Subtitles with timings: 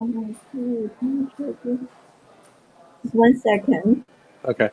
[0.00, 0.36] One
[3.40, 4.04] second.
[4.44, 4.70] Okay.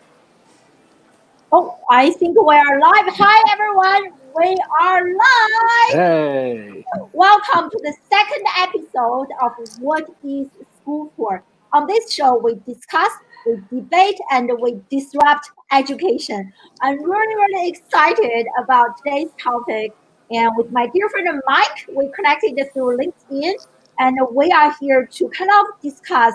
[1.51, 3.07] Oh, I think we are live.
[3.07, 4.13] Hi, everyone.
[4.35, 5.93] We are live.
[5.93, 6.85] Hey.
[7.11, 10.47] Welcome to the second episode of What is
[10.79, 11.43] School For?
[11.73, 13.09] On this show, we discuss,
[13.47, 16.53] we debate, and we disrupt education.
[16.81, 19.91] I'm really, really excited about today's topic.
[20.29, 23.55] And with my dear friend Mike, we connected through LinkedIn,
[23.99, 26.33] and we are here to kind of discuss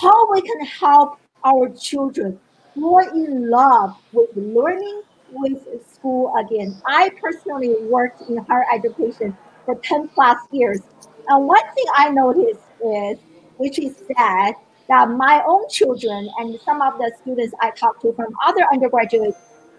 [0.00, 2.38] how we can help our children
[2.74, 5.62] fall in love with learning with
[5.92, 6.80] school again.
[6.86, 10.80] I personally worked in higher education for 10 plus years.
[11.28, 13.18] And one thing I noticed is,
[13.56, 14.54] which is sad,
[14.88, 19.34] that my own children and some of the students I talk to from other undergraduate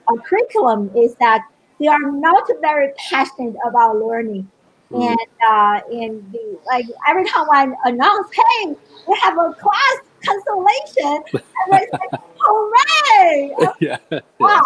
[0.07, 1.47] uh, curriculum is that
[1.79, 4.49] they are not very passionate about learning.
[4.91, 5.09] Mm.
[5.09, 8.75] And uh, and the, like every time I announce, hey,
[9.07, 10.41] we have a class and
[11.73, 13.55] I say, hooray!
[13.79, 13.97] yeah.
[14.39, 14.61] Wow.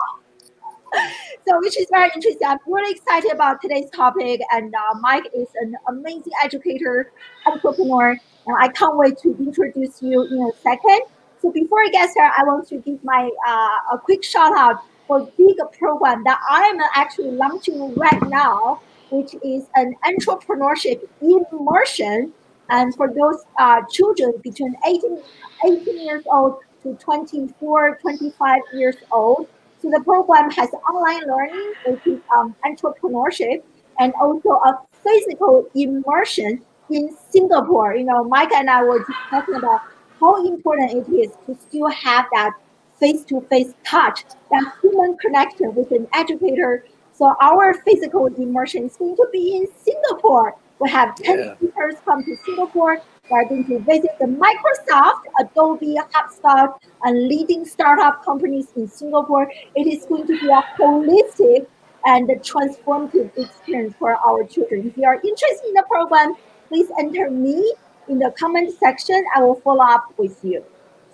[1.47, 2.47] So, which is very interesting.
[2.47, 4.42] I'm really excited about today's topic.
[4.52, 7.12] And uh, Mike is an amazing educator,
[7.47, 11.02] entrepreneur, and I can't wait to introduce you in a second.
[11.42, 14.84] So, before I get started, I want to give my uh, a quick shout out
[15.08, 22.34] for a big program that I'm actually launching right now, which is an entrepreneurship immersion.
[22.70, 25.22] And for those uh, children between 18,
[25.66, 29.48] 18 years old to 24, 25 years old.
[29.82, 33.64] So the program has online learning, which is um, entrepreneurship,
[34.00, 37.96] and also a physical immersion in Singapore.
[37.96, 39.82] You know, Mike and I were talking about
[40.20, 42.52] how important it is to still have that
[43.00, 46.84] face-to-face touch, that human connection with an educator.
[47.20, 50.56] So our physical immersion is going to be in Singapore.
[50.80, 51.56] We have 10 yeah.
[51.58, 53.02] speakers come to Singapore.
[53.30, 59.52] We're going to visit the Microsoft, Adobe, HubSpot, and leading startup companies in Singapore.
[59.75, 61.67] It is going to be a holistic
[62.06, 64.88] and transformative experience for our children.
[64.88, 66.36] If you are interested in the program,
[66.69, 67.75] please enter me
[68.07, 69.22] in the comment section.
[69.36, 70.63] I will follow up with you.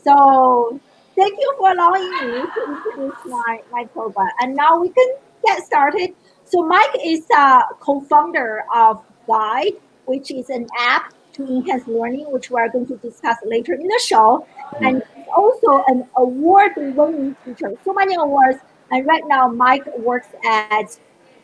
[0.04, 0.80] So
[1.16, 4.30] thank you for allowing me to introduce my, my program.
[4.40, 6.14] And now we can get started.
[6.46, 9.74] So Mike is a co-founder of Guide,
[10.06, 13.88] which is an app to enhance learning, which we are going to discuss later in
[13.88, 14.48] the show.
[14.76, 14.86] Mm-hmm.
[14.86, 18.60] And he's also an award-winning teacher, so many awards.
[18.92, 21.00] And right now, Mike works as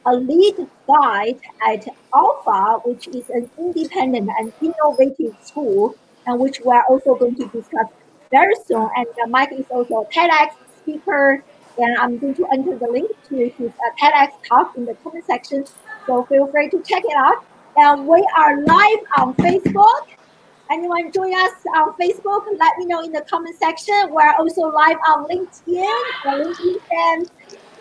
[0.05, 0.55] a lead
[0.87, 5.95] guide at Alpha, which is an independent and innovative school,
[6.25, 7.87] and which we are also going to discuss
[8.29, 8.89] very soon.
[8.95, 11.43] And uh, Mike is also a TEDx speaker,
[11.77, 15.25] and I'm going to enter the link to his uh, TEDx talk in the comment
[15.25, 15.65] section.
[16.05, 17.43] So feel free to check it out.
[17.77, 20.07] And we are live on Facebook.
[20.69, 22.45] Anyone join us on Facebook?
[22.57, 24.09] Let me know in the comment section.
[24.09, 27.27] We're also live on LinkedIn, LinkedIn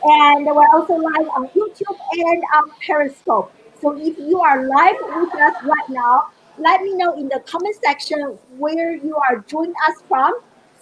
[0.02, 3.52] and we're also live on YouTube and on Periscope.
[3.80, 7.76] So if you are live with us right now, let me know in the comment
[7.82, 10.32] section where you are joining us from,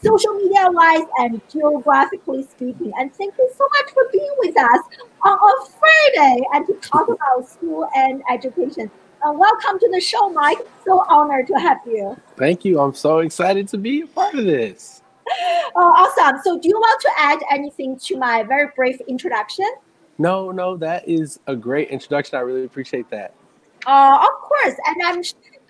[0.02, 2.92] social media wise and geographically speaking.
[2.98, 4.80] And thank you so much for being with us
[5.22, 8.90] on a Friday and to talk about school and education.
[9.26, 10.58] Uh, welcome to the show, Mike.
[10.84, 12.16] So honored to have you.
[12.36, 12.78] Thank you.
[12.80, 15.02] I'm so excited to be a part of this.
[15.76, 16.40] Oh, awesome.
[16.42, 19.66] So, do you want to add anything to my very brief introduction?
[20.16, 22.38] No, no, that is a great introduction.
[22.38, 23.34] I really appreciate that.
[23.86, 24.74] Uh, of course.
[24.86, 25.22] And I'm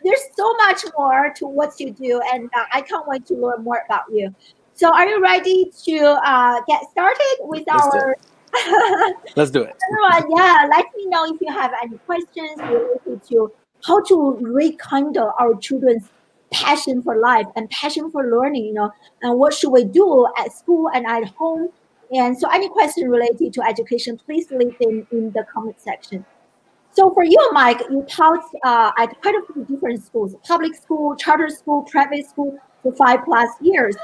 [0.08, 3.62] there's so much more to what you do, and uh, I can't wait to learn
[3.62, 4.34] more about you.
[4.74, 8.16] So, are you ready to uh, get started with Let's our?
[8.16, 9.76] Do Let's do it.
[10.30, 13.52] Yeah, let me know if you have any questions related to
[13.84, 16.08] how to rekindle our children's
[16.50, 18.64] passion for life and passion for learning.
[18.64, 18.90] You know,
[19.20, 21.68] and what should we do at school and at home?
[22.14, 26.24] And so, any question related to education, please leave them in the comment section.
[26.92, 31.14] So for you, Mike, you taught uh, at quite a few different schools, public school,
[31.16, 33.96] charter school, private school for five plus years.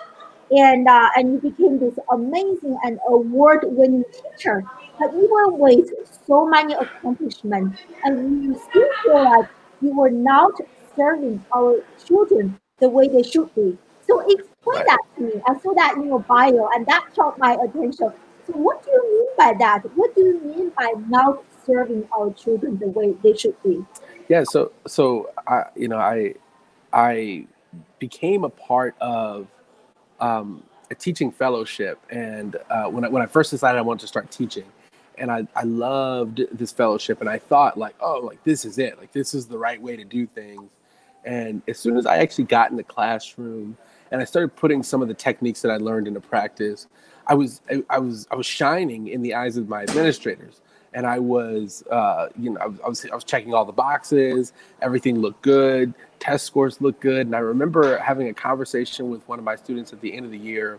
[0.51, 4.63] And, uh, and you became this amazing and award-winning teacher.
[4.99, 5.91] But even with
[6.27, 9.49] so many accomplishments, and you still feel like
[9.81, 10.53] you were not
[10.95, 13.77] serving our children the way they should be.
[14.07, 15.33] So explain that to me.
[15.49, 18.13] I saw that in your bio, and that caught my attention.
[18.47, 19.83] So what do you mean by that?
[19.97, 23.85] What do you mean by not serving our children the way they should be?
[24.29, 26.35] Yeah, so so I you know I
[26.93, 27.47] I
[27.99, 29.47] became a part of
[30.21, 34.07] um, a teaching fellowship, and uh, when I, when I first decided I wanted to
[34.07, 34.65] start teaching,
[35.19, 38.99] and I I loved this fellowship, and I thought like oh like this is it
[38.99, 40.71] like this is the right way to do things,
[41.25, 43.77] And as soon as I actually got in the classroom
[44.11, 46.87] and I started putting some of the techniques that I learned into practice,
[47.27, 50.61] I was I, I was I was shining in the eyes of my administrators
[50.95, 53.73] and I was, uh, you know, I was, I was, I was checking all the
[53.73, 54.53] boxes.
[54.81, 55.93] Everything looked good.
[56.21, 57.27] Test scores looked good.
[57.27, 60.31] And I remember having a conversation with one of my students at the end of
[60.31, 60.79] the year,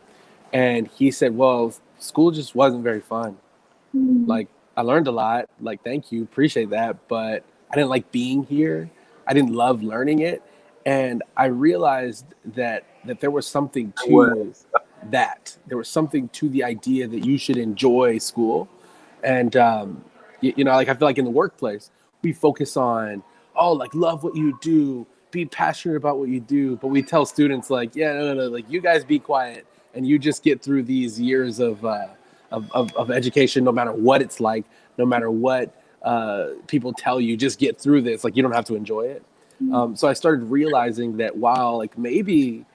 [0.53, 3.37] and he said, "Well, school just wasn't very fun.
[3.95, 4.25] Mm-hmm.
[4.25, 4.47] Like
[4.77, 5.49] I learned a lot.
[5.59, 8.89] Like thank you, appreciate that, but I didn't like being here.
[9.27, 10.41] I didn't love learning it."
[10.85, 14.53] And I realized that that there was something to
[15.11, 15.57] that.
[15.67, 18.67] There was something to the idea that you should enjoy school
[19.23, 20.03] and um,
[20.41, 21.91] you, you know, like I feel like in the workplace,
[22.21, 23.23] we focus on
[23.55, 27.25] oh, like love what you do, be passionate about what you do, but we tell
[27.25, 30.61] students like, yeah, no, no, no, like you guys be quiet and you just get
[30.61, 32.07] through these years of uh,
[32.51, 34.65] of, of, of education, no matter what it's like,
[34.97, 38.23] no matter what uh, people tell you, just get through this.
[38.23, 39.23] Like you don't have to enjoy it.
[39.61, 39.73] Mm-hmm.
[39.73, 42.65] Um, so I started realizing that while like maybe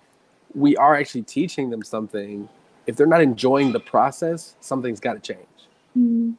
[0.54, 2.48] we are actually teaching them something,
[2.86, 5.46] if they're not enjoying the process, something's got to change.
[5.96, 6.36] Mm.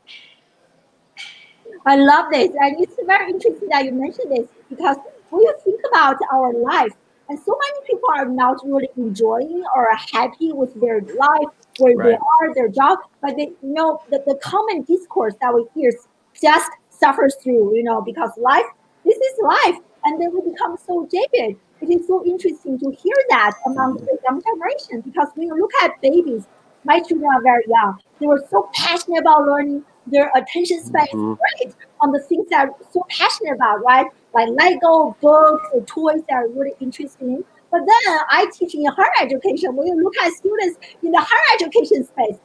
[1.85, 4.97] I love this, and it's very interesting that you mentioned this because
[5.29, 6.93] when you think about our life,
[7.29, 11.47] and so many people are not really enjoying or happy with their life,
[11.79, 12.09] where right.
[12.09, 15.91] they are, their job, but they you know the, the common discourse that we hear
[16.39, 18.65] just suffers through, you know, because life,
[19.05, 21.57] this is life, and then we become so jaded.
[21.81, 24.05] It is so interesting to hear that among mm-hmm.
[24.05, 26.47] the young generation because when you look at babies,
[26.83, 27.99] my children are very young.
[28.19, 29.83] They were so passionate about learning.
[30.07, 31.33] Their attention span mm-hmm.
[31.33, 34.07] is great on the things that are so passionate about, right?
[34.33, 37.43] Like Lego, books, or toys that are really interesting.
[37.71, 39.75] But then I teach in higher education.
[39.75, 42.37] When you look at students in the higher education space,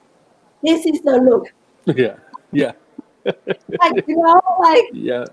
[0.62, 1.52] this is the look.
[1.96, 2.16] Yeah,
[2.50, 2.72] yeah.
[3.24, 5.24] like you know, like yeah.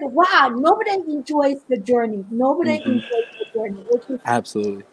[0.00, 2.24] wow, nobody enjoys the journey.
[2.30, 2.90] Nobody mm-hmm.
[2.90, 4.84] enjoys the journey, which is absolutely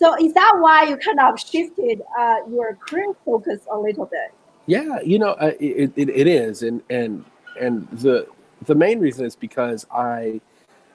[0.00, 4.32] so is that why you kind of shifted uh, your career focus a little bit?
[4.66, 7.24] Yeah, you know, uh, it, it, it is, and and
[7.60, 8.26] and the
[8.64, 10.40] the main reason is because I,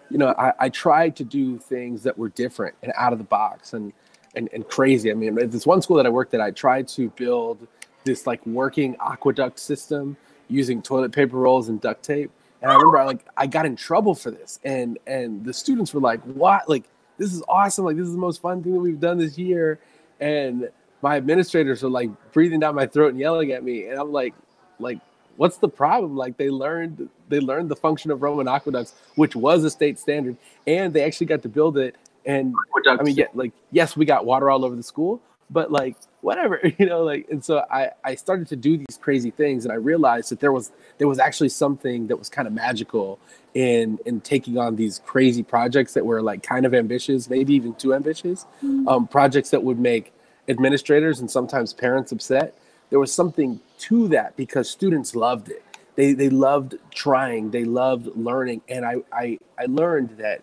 [0.10, 3.26] you know, I, I tried to do things that were different and out of the
[3.26, 3.94] box and
[4.36, 5.12] and and crazy.
[5.12, 7.68] I mean, this one school that I worked at, I tried to build
[8.06, 10.18] this like working aqueduct system
[10.48, 12.32] using toilet paper rolls and duct tape.
[12.62, 15.94] And I remember, I, like, I got in trouble for this, and and the students
[15.94, 16.68] were like, "What?
[16.68, 16.86] Like,
[17.18, 17.86] this is awesome.
[17.86, 19.80] Like this is the most fun thing that we've done this year.
[20.20, 20.70] And
[21.02, 23.88] my administrators are like breathing down my throat and yelling at me.
[23.88, 24.34] And I'm like,
[24.80, 25.00] like,
[25.38, 26.16] what's the problem?
[26.16, 30.38] Like they learned they learned the function of Roman aqueducts, which was a state standard,
[30.68, 31.96] and they actually got to build it.
[32.26, 32.56] And.
[32.88, 35.96] I mean, yeah, like yes, we got water all over the school, but like
[36.26, 39.72] whatever you know like and so i i started to do these crazy things and
[39.72, 43.20] i realized that there was there was actually something that was kind of magical
[43.54, 47.74] in in taking on these crazy projects that were like kind of ambitious maybe even
[47.76, 48.46] too ambitious.
[48.64, 48.88] Mm-hmm.
[48.88, 50.12] um, projects that would make
[50.48, 52.56] administrators and sometimes parents upset.
[52.90, 55.64] There was something to that because students loved it.
[55.96, 57.52] They they loved trying.
[57.52, 58.62] They loved learning.
[58.68, 60.42] And i i, I learned that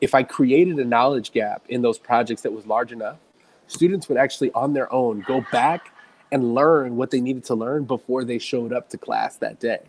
[0.00, 3.18] if i created a knowledge gap in those projects that was large enough
[3.66, 5.92] students would actually on their own go back
[6.30, 9.80] and learn what they needed to learn before they showed up to class that day.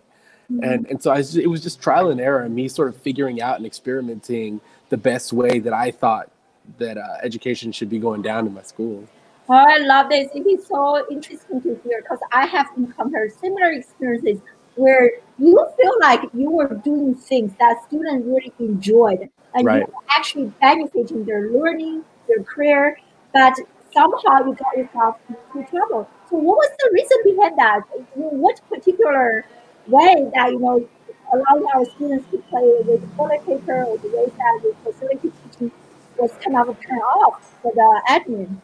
[0.51, 0.63] Mm-hmm.
[0.63, 3.41] And and so I it was just trial and error and me sort of figuring
[3.41, 4.59] out and experimenting
[4.89, 6.29] the best way that I thought
[6.77, 9.07] that uh, education should be going down in my school.
[9.49, 10.29] Oh, I love this.
[10.33, 14.39] It is so interesting to hear because I have encountered similar experiences
[14.75, 19.81] where you feel like you were doing things that students really enjoyed and right.
[19.81, 22.97] you were actually benefiting their learning, their career,
[23.33, 23.55] but
[23.93, 26.07] somehow you got yourself into trouble.
[26.29, 27.81] So what was the reason behind that?
[28.15, 29.45] what particular
[29.87, 30.87] way that you know
[31.33, 35.71] allowing our students to play with toilet paper or the way that the facility teaching
[36.17, 38.57] was kind of turned off for the admin?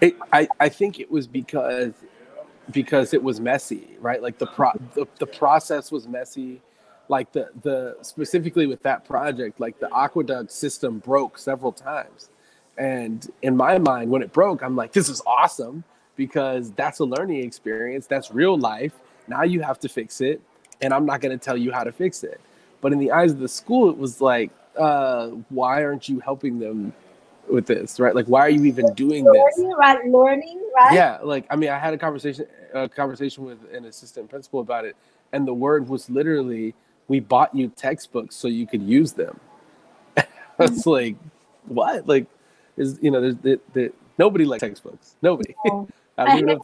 [0.00, 1.94] It, I, I think it was because
[2.70, 4.22] because it was messy, right?
[4.22, 6.60] Like the pro the, the process was messy.
[7.08, 12.30] Like the the specifically with that project, like the aqueduct system broke several times
[12.76, 15.84] and in my mind, when it broke, I'm like, this is awesome
[16.16, 18.06] because that's a learning experience.
[18.06, 18.92] That's real life.
[19.28, 20.40] Now you have to fix it.
[20.80, 22.40] And I'm not going to tell you how to fix it.
[22.80, 26.58] But in the eyes of the school, it was like, uh, why aren't you helping
[26.58, 26.92] them
[27.48, 28.00] with this?
[28.00, 28.14] Right?
[28.14, 29.76] Like, why are you even doing learning, this?
[29.78, 30.04] Right?
[30.06, 30.94] Learning, right?
[30.94, 31.18] Yeah.
[31.22, 34.96] Like, I mean, I had a conversation, a conversation with an assistant principal about it.
[35.32, 36.74] And the word was literally,
[37.08, 39.38] we bought you textbooks so you could use them.
[40.58, 41.16] it's like,
[41.66, 42.06] what?
[42.06, 42.26] Like,
[42.76, 45.54] is you know there's the, the nobody likes textbooks nobody.
[46.18, 46.56] I,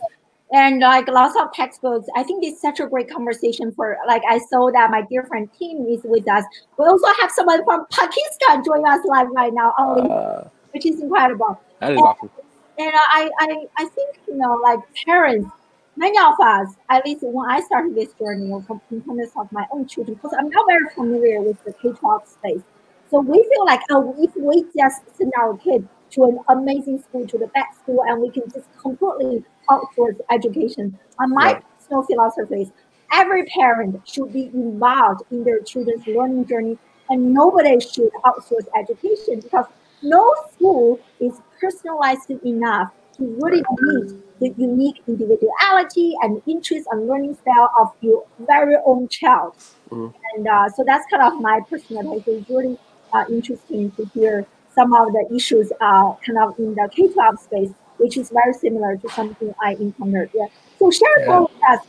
[0.52, 2.08] and like lots of textbooks.
[2.16, 5.48] I think it's such a great conversation for like I saw that my dear friend
[5.58, 6.44] Tim is with us.
[6.76, 11.00] We also have someone from Pakistan joining us live right now, only, uh, which is
[11.00, 11.60] incredible.
[11.78, 12.30] That is and, awesome.
[12.78, 15.50] And I, I I think you know like parents,
[15.96, 19.66] many of us, at least when I started this journey of in terms of my
[19.70, 22.62] own children, because I'm not very familiar with the K-12 space.
[23.10, 27.26] So we feel like oh, if we just send our kids to an amazing school,
[27.26, 30.98] to the best school, and we can just completely outsource education.
[31.18, 31.64] And my right.
[31.78, 32.72] personal philosophy is
[33.12, 39.40] every parent should be involved in their children's learning journey, and nobody should outsource education
[39.40, 39.66] because
[40.02, 47.36] no school is personalized enough to really meet the unique individuality and interest and learning
[47.42, 49.54] style of your very own child.
[49.90, 50.08] Mm-hmm.
[50.34, 52.28] And uh, so that's kind of my personal take.
[52.28, 52.78] It's really
[53.12, 57.70] uh, interesting to hear some of the issues are kind of in the K-12 space,
[57.98, 60.30] which is very similar to something I encountered.
[60.34, 60.46] Yeah.
[60.78, 61.40] So share yeah.
[61.40, 61.80] with us,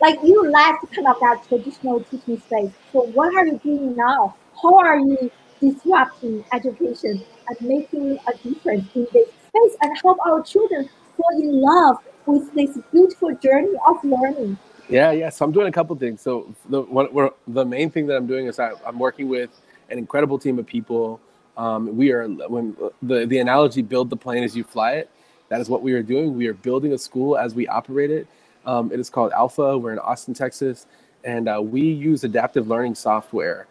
[0.00, 2.70] like you left kind of that traditional teaching space.
[2.92, 4.34] So what are you doing now?
[4.60, 10.42] How are you disrupting education and making a difference in this space and help our
[10.42, 14.58] children fall in love with this beautiful journey of learning?
[14.88, 15.30] Yeah, yeah.
[15.30, 16.20] So I'm doing a couple things.
[16.20, 17.08] So the one,
[17.48, 19.50] the main thing that I'm doing is I, I'm working with
[19.88, 21.20] an incredible team of people
[21.56, 25.10] um, we are when the the analogy build the plane as you fly it.
[25.48, 26.36] That is what we are doing.
[26.36, 28.26] We are building a school as we operate it.
[28.66, 29.78] Um, it is called Alpha.
[29.78, 30.86] We're in Austin, Texas,
[31.22, 33.66] and uh, we use adaptive learning software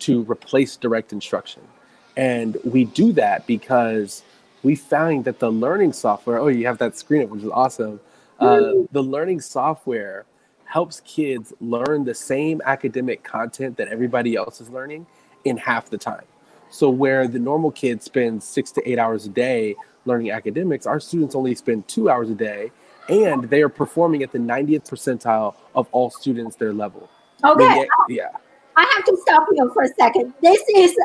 [0.00, 1.62] to replace direct instruction.
[2.16, 4.22] And we do that because
[4.62, 6.38] we found that the learning software.
[6.38, 8.00] Oh, you have that screen up, which is awesome.
[8.38, 10.26] Uh, the learning software
[10.64, 15.06] helps kids learn the same academic content that everybody else is learning
[15.44, 16.24] in half the time.
[16.72, 19.76] So where the normal kid spends six to eight hours a day
[20.06, 22.72] learning academics, our students only spend two hours a day,
[23.10, 27.10] and they are performing at the 90th percentile of all students their level.
[27.44, 27.86] Okay.
[28.08, 28.30] yeah.
[28.76, 30.32] I have to stop you for a second.
[30.40, 30.96] This is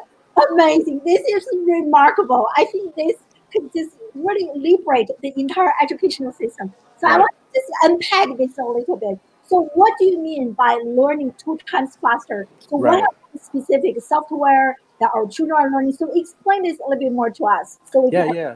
[0.52, 1.02] amazing.
[1.06, 2.48] This is remarkable.
[2.56, 3.16] I think this
[3.52, 6.74] could just really liberate the entire educational system.
[6.98, 7.16] So right.
[7.16, 9.20] I want to just unpack this a little bit.
[9.44, 12.48] So what do you mean by learning two times faster?
[12.60, 13.02] So right.
[13.02, 15.94] what are the specific software that our children are learning.
[15.94, 17.80] So explain this a little bit more to us.
[17.92, 18.56] So yeah, yeah.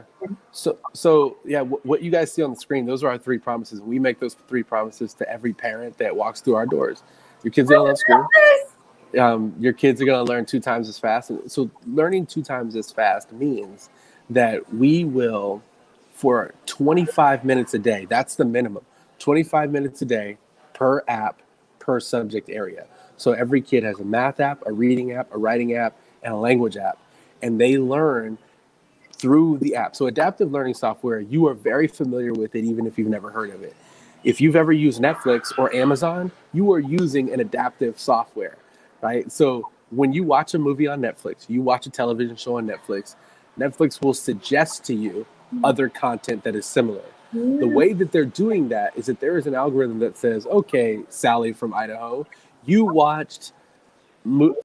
[0.52, 3.38] So so yeah, w- what you guys see on the screen, those are our three
[3.38, 3.80] promises.
[3.80, 7.02] We make those three promises to every parent that walks through our doors.
[7.42, 8.26] Your kids are gonna love school.
[9.18, 11.30] Um, your kids are gonna learn two times as fast.
[11.30, 13.90] And so learning two times as fast means
[14.30, 15.62] that we will,
[16.14, 18.84] for 25 minutes a day, that's the minimum.
[19.18, 20.38] 25 minutes a day
[20.72, 21.42] per app
[21.78, 22.86] per subject area.
[23.16, 26.36] So every kid has a math app, a reading app, a writing app, and a
[26.36, 26.98] language app,
[27.42, 28.38] and they learn
[29.14, 29.94] through the app.
[29.94, 33.50] So adaptive learning software, you are very familiar with it, even if you've never heard
[33.50, 33.74] of it.
[34.24, 38.56] If you've ever used Netflix or Amazon, you are using an adaptive software,
[39.00, 39.30] right?
[39.30, 43.16] So when you watch a movie on Netflix, you watch a television show on Netflix,
[43.58, 45.64] Netflix will suggest to you mm-hmm.
[45.64, 47.02] other content that is similar.
[47.34, 51.00] The way that they're doing that is that there is an algorithm that says, okay,
[51.08, 52.26] Sally from Idaho,
[52.66, 53.52] you watched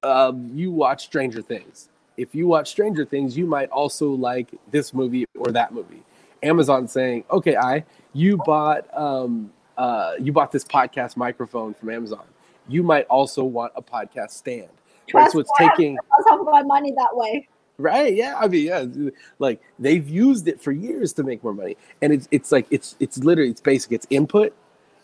[0.02, 1.88] um, you watch Stranger Things.
[2.16, 6.02] If you watch Stranger Things, you might also like this movie or that movie.
[6.42, 12.24] Amazon saying, "Okay, I you bought um, uh, you bought this podcast microphone from Amazon.
[12.68, 14.68] You might also want a podcast stand."
[15.14, 15.98] Right, so it's taking.
[16.12, 17.48] I'll talk about money that way.
[17.78, 18.14] Right.
[18.14, 18.36] Yeah.
[18.38, 19.10] I mean, yeah.
[19.38, 22.96] Like they've used it for years to make more money, and it's it's like it's
[22.98, 23.92] it's literally it's basic.
[23.92, 24.52] It's input,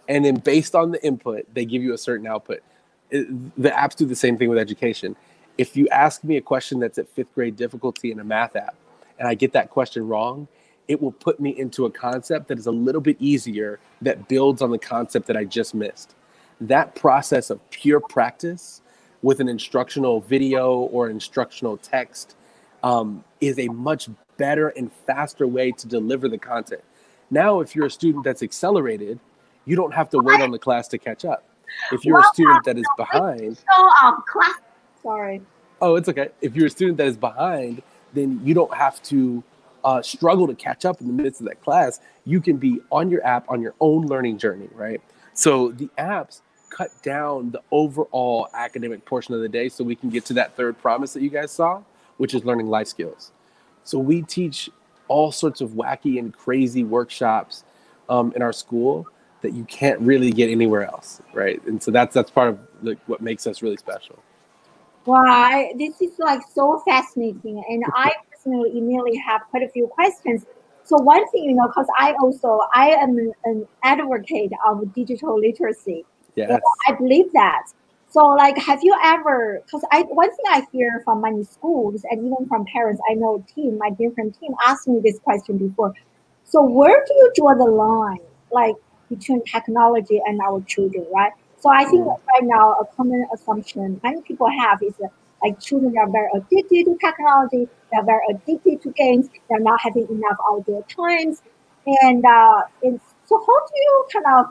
[0.09, 2.63] and then based on the input, they give you a certain output
[3.11, 5.17] the apps do the same thing with education.
[5.57, 8.75] If you ask me a question that's at fifth grade difficulty in a math app,
[9.19, 10.49] and I get that question wrong,
[10.89, 14.61] it will put me into a concept that is a little bit easier that builds
[14.63, 16.15] on the concept that I just missed.
[16.61, 18.83] That process of pure practice
[19.23, 22.37] with an instructional video or instructional text
[22.83, 26.83] um, is a much better and faster way to deliver the content.
[27.31, 29.19] Now, if you're a student that's accelerated,
[29.65, 31.45] you don't have to wait on the class to catch up.
[31.93, 33.59] If you're a student that is behind,
[34.27, 34.55] class.
[35.03, 35.43] Sorry.
[35.81, 36.29] Oh, it's okay.
[36.41, 37.83] If you're a student that is behind,
[38.15, 39.43] then you don't have to
[39.85, 42.01] uh, struggle to catch up in the midst of that class.
[42.25, 45.01] You can be on your app on your own learning journey, right?
[45.35, 46.41] So the apps
[46.71, 50.57] cut down the overall academic portion of the day so we can get to that
[50.57, 51.83] third promise that you guys saw,
[52.17, 53.31] which is learning life skills.
[53.85, 54.71] So we teach
[55.09, 57.65] all sorts of wacky and crazy workshops
[58.09, 59.07] um, in our school
[59.45, 61.63] that you can't really get anywhere else, right?
[61.67, 64.19] And so that's that's part of like what makes us really special.
[65.05, 70.47] Wow, this is like so fascinating, and I personally immediately have quite a few questions.
[70.85, 76.07] So one thing, you know, because I also I am an advocate of digital literacy.
[76.37, 76.59] Yes.
[76.89, 77.65] I believe that.
[78.09, 79.61] So like, have you ever?
[79.67, 83.45] Because I one thing I hear from many schools and even from parents, I know
[83.55, 85.93] team, my different team asked me this question before.
[86.45, 88.77] So where do you draw the line, like
[89.09, 91.33] between technology and our children, right?
[91.59, 92.19] So I think Mm.
[92.33, 95.11] right now a common assumption many people have is that
[95.43, 100.07] like children are very addicted to technology, they're very addicted to games, they're not having
[100.09, 101.43] enough outdoor times,
[101.87, 102.63] and uh,
[103.27, 104.47] so how do you kind of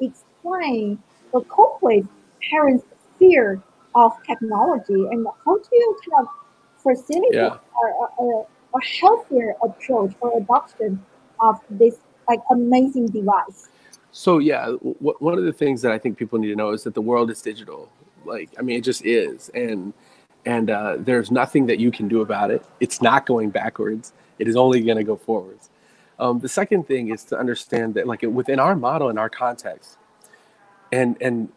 [0.00, 0.98] explain
[1.32, 2.06] or cope with
[2.50, 2.84] parents'
[3.18, 3.60] fear
[3.94, 6.28] of technology, and how do you kind of
[6.82, 7.56] facilitate Yeah.
[7.82, 11.04] a, a, a healthier approach or adoption
[11.40, 11.96] of this
[12.28, 13.68] like amazing device?
[14.12, 16.84] So yeah, w- one of the things that I think people need to know is
[16.84, 17.90] that the world is digital.
[18.24, 19.92] Like, I mean, it just is, and
[20.46, 22.64] and uh, there's nothing that you can do about it.
[22.80, 24.12] It's not going backwards.
[24.38, 25.70] It is only going to go forwards.
[26.18, 29.98] Um, the second thing is to understand that, like, within our model and our context,
[30.92, 31.48] and and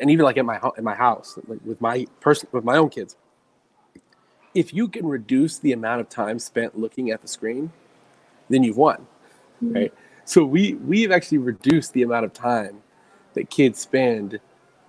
[0.00, 2.90] and even like at my in my house, like with my person with my own
[2.90, 3.16] kids,
[4.54, 7.72] if you can reduce the amount of time spent looking at the screen,
[8.48, 9.06] then you've won
[9.62, 9.92] right?
[10.30, 12.82] So we we've actually reduced the amount of time
[13.34, 14.38] that kids spend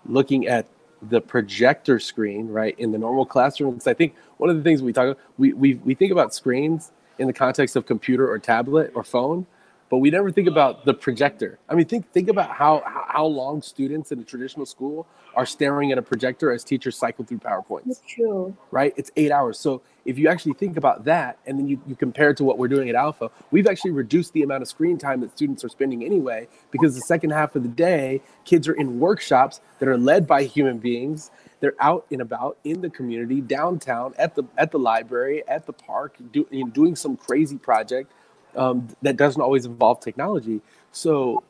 [0.05, 0.67] looking at
[1.09, 3.87] the projector screen, right, in the normal classrooms.
[3.87, 6.91] I think one of the things we talk about, we we we think about screens
[7.17, 9.47] in the context of computer or tablet or phone,
[9.91, 11.59] but we never think about the projector.
[11.67, 15.05] I mean, think think about how how long students in a traditional school
[15.35, 18.55] are staring at a projector as teachers cycle through PowerPoints It's true.
[18.71, 18.93] right?
[18.95, 19.59] It's eight hours.
[19.59, 22.57] So if you actually think about that and then you, you compare it to what
[22.57, 25.69] we're doing at Alpha, we've actually reduced the amount of screen time that students are
[25.69, 29.97] spending anyway, because the second half of the day, kids are in workshops that are
[29.97, 31.31] led by human beings.
[31.59, 35.73] They're out and about in the community, downtown, at the at the library, at the
[35.73, 38.11] park, do, you know, doing some crazy project
[38.55, 40.61] um, that doesn't always involve technology.
[40.91, 41.43] So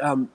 [0.00, 0.28] um,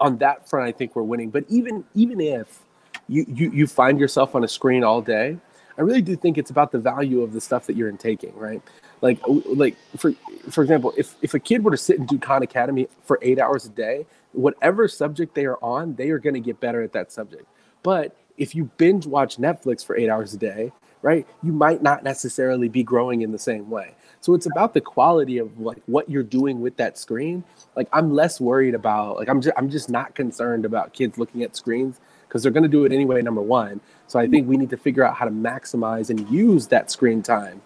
[0.00, 1.30] on that front, I think we're winning.
[1.30, 2.60] But even even if
[3.08, 5.38] you, you you find yourself on a screen all day,
[5.78, 8.62] I really do think it's about the value of the stuff that you're intaking, right?
[9.00, 10.12] Like like for
[10.50, 13.38] for example, if if a kid were to sit and do Khan Academy for eight
[13.38, 16.92] hours a day, whatever subject they are on, they are going to get better at
[16.92, 17.44] that subject.
[17.82, 22.02] But if you binge watch Netflix for eight hours a day, right, you might not
[22.02, 23.94] necessarily be growing in the same way.
[24.26, 27.44] So it's about the quality of like what you're doing with that screen.
[27.76, 31.44] Like I'm less worried about like I'm just I'm just not concerned about kids looking
[31.44, 33.22] at screens because they're going to do it anyway.
[33.22, 36.66] Number one, so I think we need to figure out how to maximize and use
[36.66, 37.62] that screen time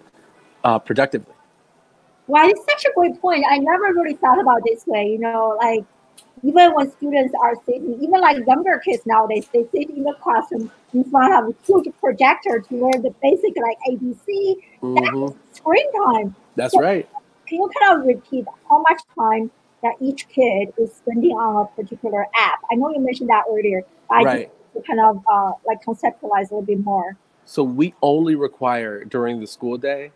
[0.62, 1.33] uh, productively.
[2.27, 3.42] Well, it's such a great point.
[3.49, 5.07] I never really thought about this way.
[5.12, 5.87] You know, like
[6.42, 10.70] even when students are sitting, even like younger kids nowadays, they sit in the classroom
[10.92, 14.57] in front of a huge projector to learn the basic like ABC.
[14.83, 15.35] Mhm.
[15.40, 16.37] That's screen time.
[16.56, 17.08] That's So right.
[17.48, 19.50] Can you kind of repeat how much time
[19.82, 22.60] that each kid is spending on a particular app?
[22.70, 23.82] I know you mentioned that earlier.
[24.08, 24.52] But I Right.
[24.74, 27.16] just kind of uh, like conceptualize a little bit more.
[27.44, 30.12] So we only require during the school day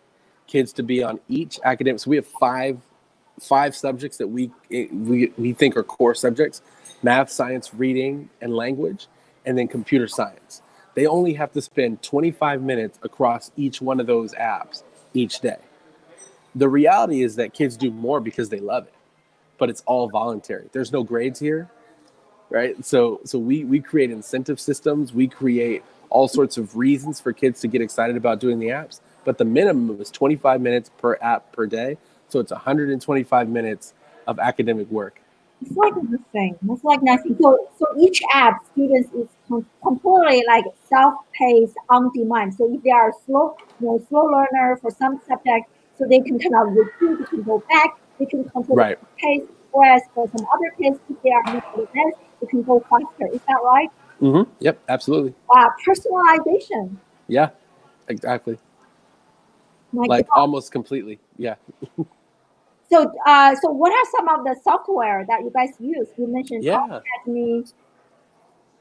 [0.47, 1.99] kids to be on each academic.
[1.99, 2.77] So we have five
[3.41, 6.61] five subjects that we we we think are core subjects:
[7.03, 9.07] math, science, reading, and language,
[9.45, 10.61] and then computer science.
[10.93, 15.57] They only have to spend 25 minutes across each one of those apps each day.
[16.55, 18.93] The reality is that kids do more because they love it,
[19.57, 20.69] but it's all voluntary.
[20.71, 21.69] There's no grades here,
[22.49, 22.83] right?
[22.83, 25.13] So so we we create incentive systems.
[25.13, 29.01] We create all sorts of reasons for kids to get excited about doing the apps.
[29.25, 31.97] But the minimum is 25 minutes per app per day.
[32.29, 33.93] So it's 125 minutes
[34.27, 35.21] of academic work.
[35.61, 36.57] It's like nothing.
[36.69, 37.37] It's like nothing.
[37.41, 42.53] So, so each app, students is com- completely like self-paced, on demand.
[42.55, 46.39] So if they are slow, you know, slow learner for some subject, so they can
[46.39, 48.99] kind of repeat, they can go back, they can control Right.
[48.99, 49.47] the pace.
[49.71, 53.27] Whereas for some other kids, if they are more advanced, they can go faster.
[53.33, 53.89] Is that right?
[54.21, 54.49] Mm-hmm.
[54.59, 55.33] Yep, absolutely.
[55.53, 56.95] Uh, personalization.
[57.27, 57.49] Yeah,
[58.07, 58.57] exactly.
[59.91, 60.39] My Like God.
[60.41, 61.19] almost completely.
[61.37, 61.55] Yeah.
[62.87, 66.07] So, uh, so what are some of the software that you guys use?
[66.17, 66.99] You mentioned Yeah.
[67.25, 67.65] Academy.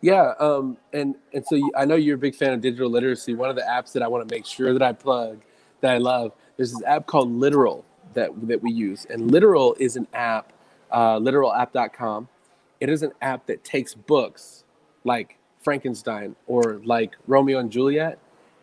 [0.03, 3.33] Yeah, um, and and so you, I know you're a big fan of digital literacy.
[3.33, 5.40] One of the apps that I want to make sure that I plug
[5.81, 9.96] that I love, there's this app called Literal that that we use, and Literal is
[9.96, 10.52] an app,
[10.90, 12.28] uh, literalapp.com.
[12.80, 14.64] It is an app that takes books
[15.04, 18.18] like Frankenstein or like Romeo and Juliet,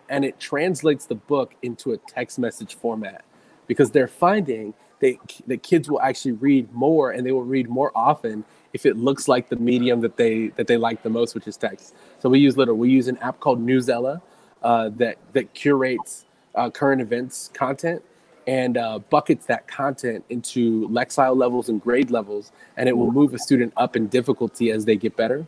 [0.10, 3.25] and it translates the book into a text message format
[3.67, 5.15] because they're finding that,
[5.47, 9.27] that kids will actually read more and they will read more often if it looks
[9.27, 11.95] like the medium that they that they like the most, which is text.
[12.19, 12.77] So we use Literal.
[12.77, 14.21] We use an app called Newsella
[14.62, 16.25] uh, that that curates
[16.56, 18.02] uh, current events content,
[18.48, 23.34] and uh, buckets that content into Lexile levels and grade levels, and it will move
[23.34, 25.46] a student up in difficulty as they get better.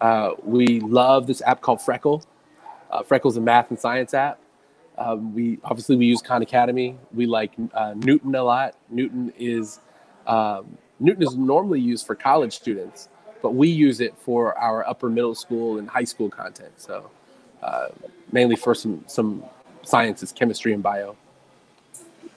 [0.00, 2.22] Uh, we love this app called Freckle.
[2.90, 4.38] Uh, Freckle's a math and science app.
[4.98, 6.96] Um, we obviously we use Khan Academy.
[7.12, 8.76] We like uh, Knewton a lot.
[8.92, 9.80] Knewton is
[10.26, 13.08] um, Knewton is normally used for college students,
[13.42, 16.72] but we use it for our upper middle school and high school content.
[16.78, 17.10] So
[17.62, 17.88] uh,
[18.32, 19.44] mainly for some some
[19.86, 21.16] sciences, chemistry and bio.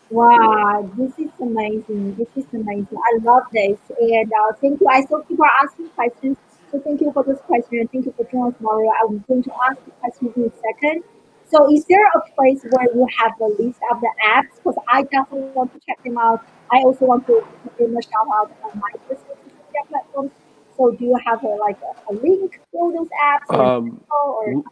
[0.09, 2.15] Wow, this is amazing.
[2.15, 2.88] This is amazing.
[2.97, 3.77] I love this.
[3.99, 4.88] And uh, thank you.
[4.88, 6.38] I saw people are asking questions.
[6.71, 7.88] So thank you for this question.
[7.91, 8.91] Thank you for joining us, Mario.
[9.03, 11.03] I'm going to ask the question in a second.
[11.51, 14.55] So is there a place where you have the list of the apps?
[14.57, 16.43] Because I definitely want to check them out.
[16.71, 17.43] I also want to
[17.77, 20.31] give a shout out on my business media platforms.
[20.77, 23.59] So do you have a, like a, a link for those apps?
[23.59, 24.63] Um, or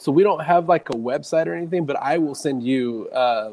[0.00, 3.10] So we don't have like a website or anything, but I will send you.
[3.10, 3.52] Uh,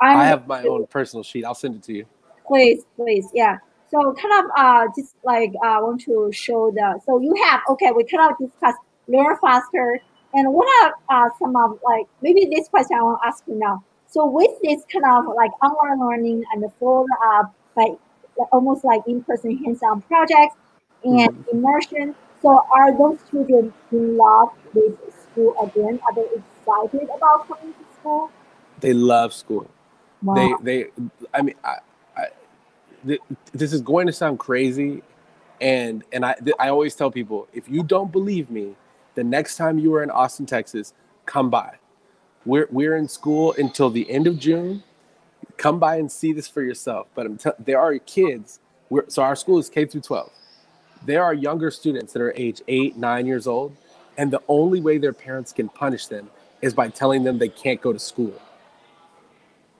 [0.00, 1.44] I have my own personal sheet.
[1.44, 2.06] I'll send it to you.
[2.46, 3.58] please please yeah
[3.90, 7.90] so kind of uh just like uh want to show the so you have okay
[7.92, 8.74] we kind of discuss
[9.08, 10.00] learn faster
[10.34, 13.58] and what are uh, some of like maybe this question i want to ask you
[13.58, 17.44] now so with this kind of like online learning and the full uh
[17.76, 17.92] like
[18.50, 20.56] almost like in-person hands-on projects
[21.04, 24.98] and immersion so are those children in love with
[25.32, 28.32] school again are they excited about coming to school
[28.80, 29.70] They love school.
[30.22, 30.86] wow They they.
[31.34, 31.76] I mean, I,
[32.16, 32.26] I,
[33.06, 33.20] th-
[33.52, 35.02] this is going to sound crazy,
[35.60, 38.76] and and I th- I always tell people if you don't believe me,
[39.16, 40.94] the next time you are in Austin, Texas,
[41.26, 41.76] come by.
[42.46, 44.84] We're we're in school until the end of June.
[45.58, 47.08] Come by and see this for yourself.
[47.14, 48.60] But I'm tell there are kids.
[48.90, 50.30] We're, so our school is K through 12.
[51.06, 53.76] There are younger students that are age eight, nine years old,
[54.18, 57.80] and the only way their parents can punish them is by telling them they can't
[57.80, 58.34] go to school.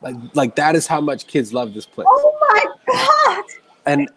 [0.01, 3.45] Like like that is how much kids love this place oh my god
[3.87, 4.11] and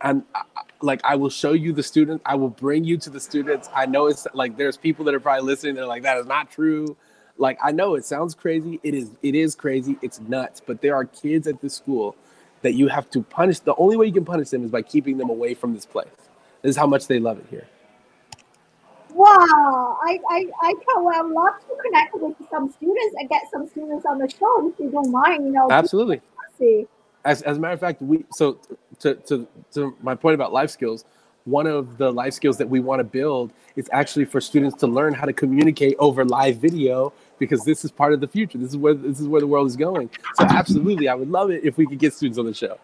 [0.00, 0.42] and I-
[0.82, 2.22] like I will show you the students.
[2.26, 3.70] I will bring you to the students.
[3.74, 5.76] I know it's like there's people that are probably listening.
[5.76, 6.96] They're like, that is not true.
[7.38, 8.80] Like I know it sounds crazy.
[8.82, 9.10] It is.
[9.22, 9.96] It is crazy.
[10.02, 10.60] It's nuts.
[10.64, 12.16] But there are kids at this school
[12.62, 13.60] that you have to punish.
[13.60, 16.08] The only way you can punish them is by keeping them away from this place.
[16.62, 17.66] This is how much they love it here.
[19.40, 24.06] I, I, I can well love to connect with some students and get some students
[24.06, 25.68] on the show if you don't mind, you know.
[25.70, 26.20] Absolutely.
[26.58, 26.86] See.
[27.24, 28.58] As, as a matter of fact, we so
[29.00, 31.04] to, to to my point about life skills,
[31.44, 34.86] one of the life skills that we want to build is actually for students to
[34.86, 38.58] learn how to communicate over live video because this is part of the future.
[38.58, 40.10] This is where this is where the world is going.
[40.34, 42.78] So absolutely, I would love it if we could get students on the show.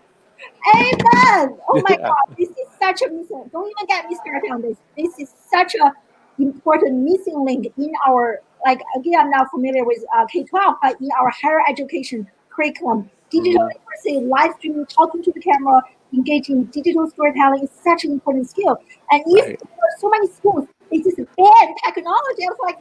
[0.75, 1.59] Amen.
[1.69, 2.09] Oh my Yeah.
[2.09, 3.09] God, this is such a.
[3.09, 4.77] Don't even get me started on this.
[4.97, 5.93] This is such a
[6.39, 9.15] important missing link in our like again.
[9.21, 13.73] I'm not familiar with uh, K-12, but in our higher education curriculum, digital Mhm.
[13.73, 15.81] literacy, live streaming, talking to the camera,
[16.13, 18.77] engaging digital storytelling is such an important skill.
[19.11, 19.59] And if Right.
[19.59, 22.43] there are so many schools, they just ban technology.
[22.45, 22.79] I was like,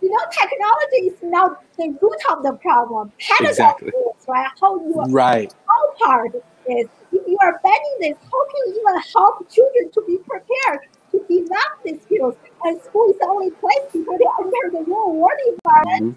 [0.00, 3.12] you know, technology is now the root of the problem.
[3.18, 3.88] Pedagogy Exactly.
[3.88, 4.48] is, right?
[4.60, 5.54] How you Right.
[5.68, 10.02] how part is if you are banning this, how can you even help children to
[10.06, 10.80] be prepared
[11.12, 12.34] to develop these skills?
[12.64, 16.16] And school is the only place before they enter the real world environment.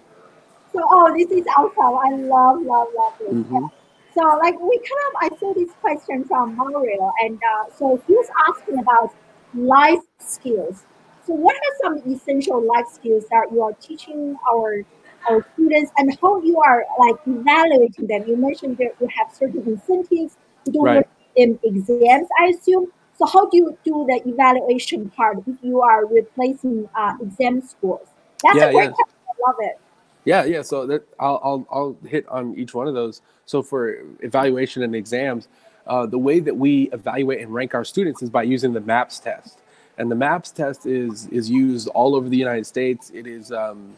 [0.72, 1.98] So, oh, this is awesome.
[1.98, 3.32] I love, love, love this.
[3.34, 3.70] Mhm.
[4.14, 8.14] So, like, we kind of, I saw this question from Mario, and uh, so he
[8.14, 9.12] was asking about
[9.54, 10.84] life skills.
[11.26, 14.84] So, what are some essential life skills that you are teaching our
[15.28, 18.24] our students, and how you are like evaluating them?
[18.26, 20.36] You mentioned that you have certain incentives.
[20.66, 21.08] You don't Right.
[21.36, 22.90] them exams, I assume.
[23.18, 28.06] So, how do you do the evaluation part if you are replacing uh, exam scores?
[28.42, 28.90] That's Yeah, a great yeah.
[28.92, 29.16] question.
[29.28, 29.80] I love it.
[30.24, 30.62] Yeah, yeah.
[30.62, 33.20] So that I'll, I'll I'll hit on each one of those.
[33.46, 35.48] So for evaluation and exams,
[35.86, 39.18] uh, the way that we evaluate and rank our students is by using the MAPS
[39.18, 39.58] test,
[39.96, 43.10] and the MAPS test is is used all over the United States.
[43.10, 43.94] It is um,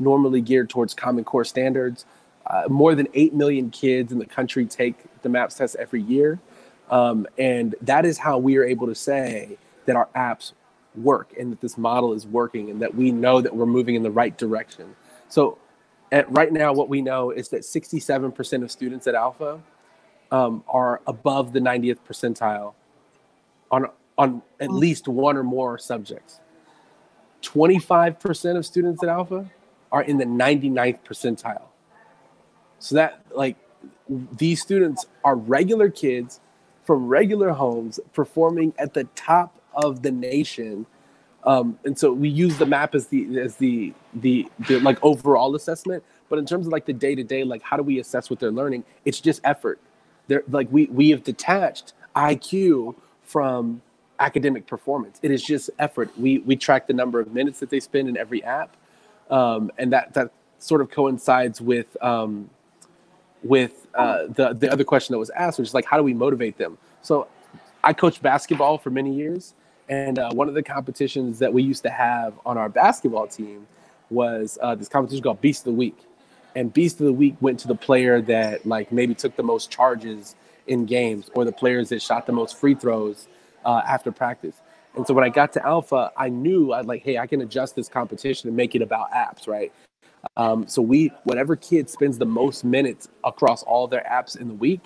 [0.00, 2.06] normally geared towards Common Core standards.
[2.46, 6.38] Uh, more than eight million kids in the country take the MAPS test every year,
[6.90, 10.52] um, and that is how we are able to say that our apps
[10.96, 14.02] work and that this model is working and that we know that we're moving in
[14.02, 14.94] the right direction.
[15.28, 15.58] So
[16.12, 19.60] at right now, what we know is that 67% of students at Alpha
[20.30, 22.74] um, are above the 90th percentile
[23.70, 26.38] on on at least one or more subjects.
[27.42, 29.50] 25% of students at Alpha
[29.90, 31.62] are in the 99th percentile.
[32.78, 33.56] So that like
[34.08, 36.40] these students are regular kids
[36.84, 40.86] from regular homes performing at the top of the nation
[41.44, 45.54] um, and so we use the map as the as the, the the like overall
[45.56, 48.30] assessment But in terms of like the day to day, like how do we assess
[48.30, 48.84] what they're learning?
[49.06, 49.80] It's just effort.
[50.28, 53.82] They're like we we have detached IQ from
[54.20, 55.18] academic performance.
[55.22, 56.10] It is just effort.
[56.18, 58.76] We we track the number of minutes that they spend in every app,
[59.30, 62.50] um, and that that sort of coincides with um,
[63.44, 66.14] with uh, the the other question that was asked, which is like how do we
[66.14, 66.78] motivate them?
[67.02, 67.28] So,
[67.82, 69.54] I coached basketball for many years,
[69.88, 73.66] and uh, one of the competitions that we used to have on our basketball team
[74.10, 75.98] was uh, this competition called Beast of the Week,
[76.56, 79.70] and Beast of the Week went to the player that like maybe took the most
[79.70, 80.34] charges
[80.66, 83.28] in games or the players that shot the most free throws
[83.64, 84.56] uh, after practice.
[84.96, 87.74] And so when I got to Alpha, I knew I'd like, hey, I can adjust
[87.74, 89.72] this competition and make it about apps, right?
[90.36, 94.54] Um, so we, whatever kid spends the most minutes across all their apps in the
[94.54, 94.80] week,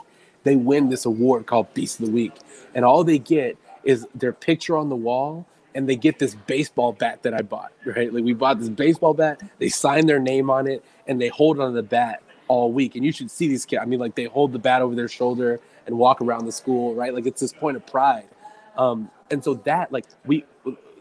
[0.44, 2.33] they win this award called Beast of the Week,
[2.74, 6.92] and all they get is their picture on the wall, and they get this baseball
[6.92, 7.72] bat that I bought.
[7.85, 9.42] Right, like we bought this baseball bat.
[9.59, 12.96] They sign their name on it, and they hold on to the bat all week.
[12.96, 13.83] And you should see these kids.
[13.83, 16.94] I mean, like they hold the bat over their shoulder and walk around the school.
[16.94, 18.29] Right, like it's this point of pride.
[18.77, 20.44] Um, and so that, like we,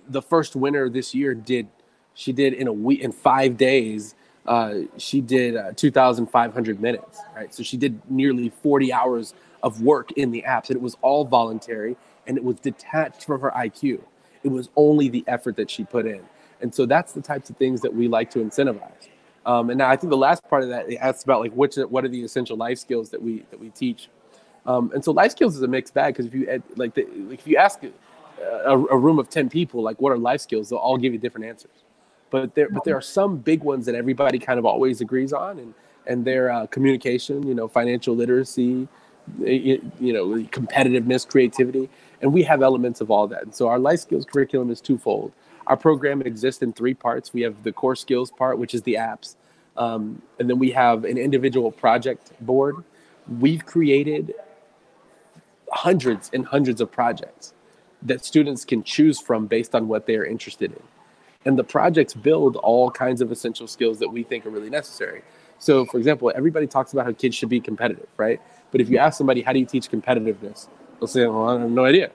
[0.10, 1.68] the first winner this year did,
[2.14, 4.16] she did in a week in five days
[4.48, 7.54] uh, she did uh, 2,500 minutes, right?
[7.54, 9.34] So she did nearly 40 hours
[9.64, 13.42] of work in the apps, and it was all voluntary and it was detached from
[13.42, 14.02] her IQ.
[14.44, 16.22] It was only the effort that she put in.
[16.62, 19.10] And so that's the types of things that we like to incentivize.
[19.46, 22.04] Um, and now I think the last part of that asks about like which what
[22.04, 24.10] are the essential life skills that we that we teach.
[24.66, 27.40] Um, and so life skills is a mixed bag because if you like, the, like
[27.40, 30.80] if you ask a, a room of ten people like what are life skills, they'll
[30.80, 31.72] all give you different answers
[32.30, 35.60] but there but there are some big ones that everybody kind of always agrees on
[35.60, 35.74] and
[36.06, 38.88] and their uh, communication you know financial literacy
[39.40, 41.90] you know competitiveness creativity
[42.22, 43.44] and we have elements of all that.
[43.44, 45.32] And so our life skills curriculum is twofold.
[45.68, 47.34] Our program exists in three parts.
[47.34, 49.36] We have the core skills part which is the apps
[49.78, 52.84] um, and then we have an individual project board.
[53.40, 54.34] We've created
[55.72, 57.54] hundreds and hundreds of projects
[58.02, 60.80] that students can choose from based on what they're interested in
[61.48, 65.22] and the projects build all kinds of essential skills that we think are really necessary.
[65.60, 68.42] So, for example, everybody talks about how kids should be competitive, right?
[68.70, 70.68] But if you ask somebody, how do you teach competitiveness?
[71.00, 72.12] They'll say, well, I have no idea.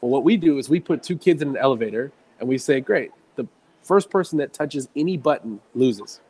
[0.00, 2.80] Well, what we do is we put two kids in an elevator and we say,
[2.80, 3.48] great, the
[3.82, 6.20] first person that touches any button loses.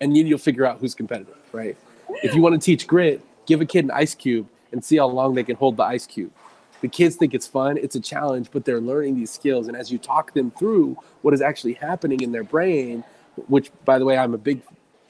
[0.00, 1.76] And then you'll figure out who's competitive, right?
[2.22, 5.08] If you want to teach grit, give a kid an ice cube and see how
[5.08, 6.30] long they can hold the ice cube
[6.80, 9.68] the kids think it's fun it's a challenge but they're learning these skills.
[9.68, 13.04] And as you talk them through what is actually happening in their brain
[13.46, 14.62] which by the way i'm a big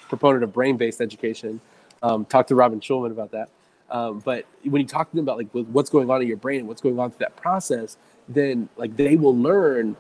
[0.09, 1.61] proponent of brain-based education.
[2.03, 3.49] Um, talk to robin schulman about that.
[3.91, 6.67] Um, but when you talk to them about like what's going on in your brain
[6.67, 7.97] what's going on through that process
[8.29, 9.97] then like they will learn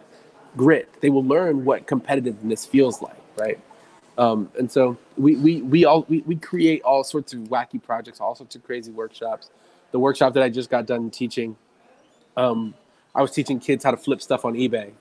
[0.56, 0.88] grit.
[1.00, 3.58] They will learn what competitiveness feels like right?
[4.18, 8.20] Um, and so we we we all we, we create all sorts of wacky projects
[8.20, 9.50] all sorts of crazy workshops
[9.90, 11.56] the workshop that I just got done teaching,
[12.36, 12.74] um,
[13.14, 14.92] I was teaching kids how to flip stuff on eBay,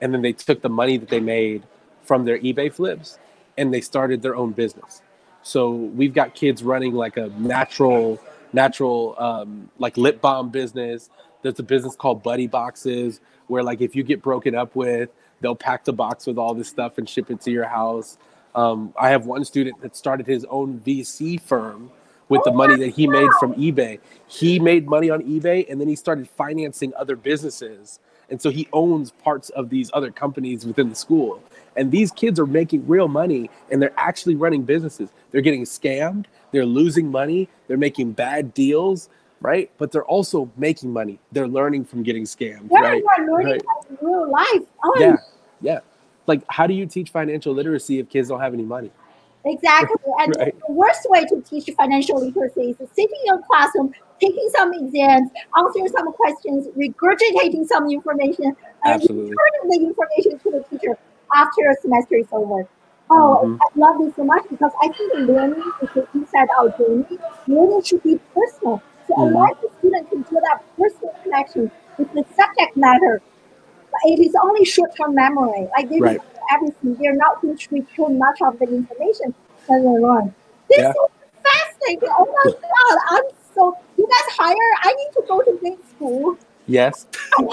[0.00, 1.62] and then they took the money that they made
[2.02, 3.18] from their eBay flips
[3.56, 5.02] and they started their own business.
[5.42, 8.20] So we've got kids running like a natural,
[8.52, 11.10] natural um, like lip balm business.
[11.42, 15.56] There's a business called Buddy Boxes where like if you get broken up with, they'll
[15.56, 18.18] pack the box with all this stuff and ship it to your house.
[18.54, 21.90] Um, I have one student that started his own VC firm
[22.28, 23.98] with the money that he made from eBay.
[24.26, 27.98] He made money on eBay and then he started financing other businesses.
[28.30, 31.42] And so he owns parts of these other companies within the school.
[31.76, 35.10] And these kids are making real money and they're actually running businesses.
[35.30, 39.08] They're getting scammed, they're losing money, they're making bad deals,
[39.40, 39.70] right?
[39.78, 41.18] But they're also making money.
[41.32, 43.04] They're learning from getting scammed, yeah, right?
[43.26, 43.62] learning right.
[44.00, 44.62] real life.
[44.84, 45.16] Oh, yeah,
[45.60, 45.80] yeah.
[46.26, 48.92] Like, how do you teach financial literacy if kids don't have any money?
[49.44, 49.96] Exactly.
[50.20, 50.54] And right.
[50.66, 55.30] the worst way to teach financial literacy is sitting in a classroom, taking some exams,
[55.56, 60.98] answering some questions, regurgitating some information, and returning the information to the teacher
[61.34, 62.68] after a semester is over.
[63.10, 63.56] Oh, mm-hmm.
[63.60, 67.18] I love this so much because I think learning is inside our journey.
[67.46, 68.82] Learning should be personal.
[69.08, 69.34] So mm-hmm.
[69.34, 73.20] a lot of students can do that personal connection with the subject matter.
[74.04, 75.68] It is only short-term memory.
[75.76, 76.20] Like they right
[76.52, 76.96] everything.
[76.96, 79.34] They're not going to retain much of the information
[79.68, 80.34] that they learn.
[80.68, 80.90] This yeah.
[80.90, 80.96] is
[81.42, 82.08] fascinating.
[82.12, 82.98] Oh my god!
[83.10, 83.24] I'm
[83.54, 83.76] so.
[83.96, 84.54] You guys hire?
[84.82, 86.36] I need to go to big school.
[86.66, 87.06] Yes.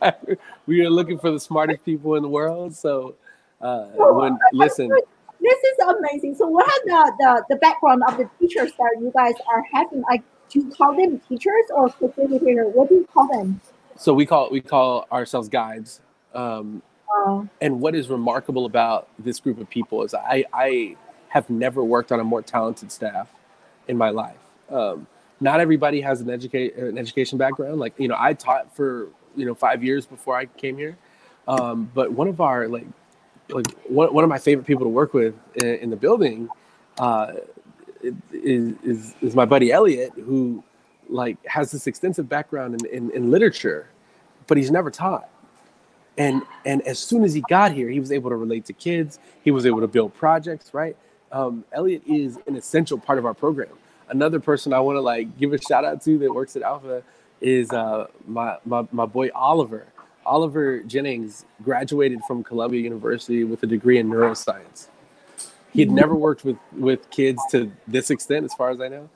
[0.66, 2.74] we are looking for the smartest people in the world.
[2.74, 3.14] So,
[3.60, 4.90] uh, so when listen.
[5.38, 6.34] This is amazing.
[6.34, 10.02] So, what are the, the, the background of the teachers that you guys are having?
[10.02, 12.72] Like, do you call them teachers or facilitators?
[12.72, 13.60] What do you call them?
[13.98, 16.00] So we call we call ourselves guides.
[16.34, 16.82] Um,
[17.26, 17.48] Wow.
[17.60, 20.96] And what is remarkable about this group of people is I, I
[21.28, 23.30] have never worked on a more talented staff
[23.88, 24.36] in my life.
[24.70, 25.06] Um,
[25.40, 27.78] not everybody has an educate an education background.
[27.78, 30.96] Like you know, I taught for you know five years before I came here.
[31.46, 32.86] Um, but one of our like
[33.50, 36.48] like one, one of my favorite people to work with in, in the building
[36.98, 37.34] uh,
[38.32, 40.64] is, is is my buddy Elliot, who
[41.08, 43.88] like has this extensive background in, in, in literature,
[44.46, 45.28] but he's never taught.
[46.18, 49.18] And and as soon as he got here, he was able to relate to kids.
[49.44, 50.72] He was able to build projects.
[50.72, 50.96] Right.
[51.32, 53.68] Um, Elliot is an essential part of our program.
[54.08, 57.02] Another person I want to like give a shout out to that works at Alpha
[57.40, 59.86] is uh, my, my my boy Oliver.
[60.24, 64.88] Oliver Jennings graduated from Columbia University with a degree in neuroscience.
[65.72, 69.08] He had never worked with with kids to this extent, as far as I know,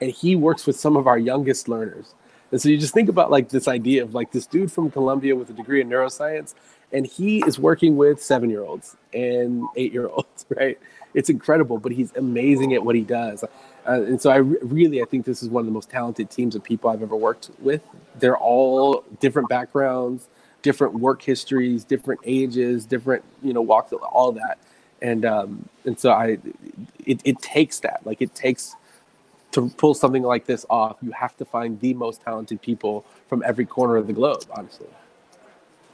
[0.00, 2.14] and he works with some of our youngest learners.
[2.50, 5.36] And so you just think about like this idea of like this dude from Columbia
[5.36, 6.54] with a degree in neuroscience,
[6.92, 10.78] and he is working with seven year olds and eight year olds, right?
[11.14, 13.44] It's incredible, but he's amazing at what he does.
[13.86, 16.30] Uh, and so I re- really, I think this is one of the most talented
[16.30, 17.82] teams of people I've ever worked with.
[18.18, 20.28] They're all different backgrounds,
[20.62, 24.58] different work histories, different ages, different, you know, walks, all that.
[25.00, 26.38] And, um, and so I,
[27.06, 28.76] it, it takes that, like it takes
[29.52, 33.42] to pull something like this off, you have to find the most talented people from
[33.46, 34.88] every corner of the globe, honestly.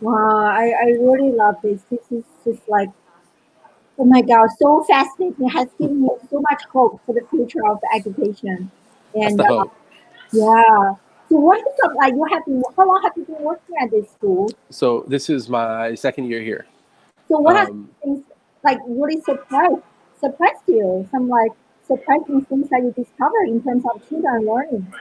[0.01, 1.83] Wow, I, I really love this.
[1.91, 2.91] This is just like,
[3.99, 5.47] oh my God, so fascinating.
[5.47, 8.71] It has given me so much hope for the future of education.
[9.15, 9.65] And uh,
[10.33, 10.95] yeah.
[11.29, 11.95] So what is up?
[11.97, 14.51] Like you have been, how long have you been working at this school?
[14.71, 16.67] So this is my second year here.
[17.29, 18.23] So what um, things
[18.63, 19.83] like really surprised
[20.21, 21.09] surprised you?
[21.11, 21.53] Some like
[21.87, 24.93] surprising things that you discover in terms of children learning.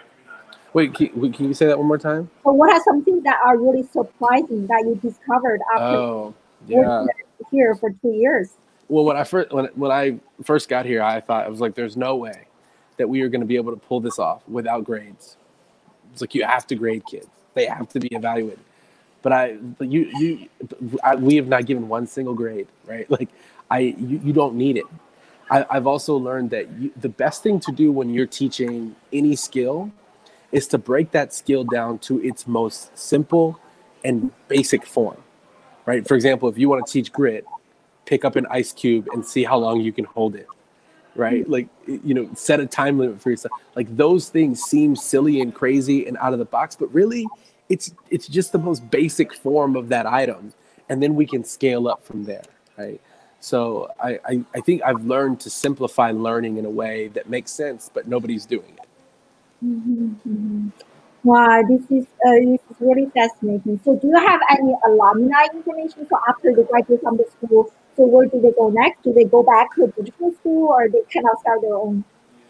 [0.73, 2.29] Wait, can, can you say that one more time?
[2.43, 6.33] So, what are some things that are really surprising that you discovered after oh,
[6.67, 7.05] yeah.
[7.51, 8.53] here for two years?
[8.87, 11.75] Well, when I first when when I first got here, I thought I was like,
[11.75, 12.47] "There's no way
[12.97, 15.37] that we are going to be able to pull this off without grades."
[16.11, 18.59] It's like you have to grade kids; they have to be evaluated.
[19.21, 20.49] But I, but you, you,
[21.01, 23.09] I, we have not given one single grade, right?
[23.13, 23.29] Like,
[23.71, 24.83] I, you, you don't need it.
[25.49, 29.35] I, have also learned that you, the best thing to do when you're teaching any
[29.35, 29.91] skill
[30.51, 33.59] is to break that skill down to its most simple
[34.03, 35.17] and basic form,
[35.85, 36.07] right?
[36.07, 37.45] For example, if you want to teach grit,
[38.05, 40.47] pick up an ice cube and see how long you can hold it,
[41.15, 41.45] right?
[41.45, 41.51] Hmm.
[41.51, 43.53] Like, you know, set a time limit for yourself.
[43.75, 47.27] Like those things seem silly and crazy and out of the box, but really,
[47.69, 50.53] it's it's just the most basic form of that item,
[50.89, 52.43] and then we can scale up from there,
[52.77, 53.01] right?
[53.43, 57.51] So I, I, I, think I've learned to simplify learning in a way that makes
[57.51, 58.87] sense, but nobody's doing it.
[59.65, 60.67] Mm-hmm, mm-hmm.
[61.25, 63.81] Wow, this is uh, this is really fascinating.
[63.83, 66.07] So, do you have any alumni information?
[66.09, 69.03] So, after they graduate from the school, so where do they go next?
[69.03, 72.05] Do they go back to digital school, or they kind of start their own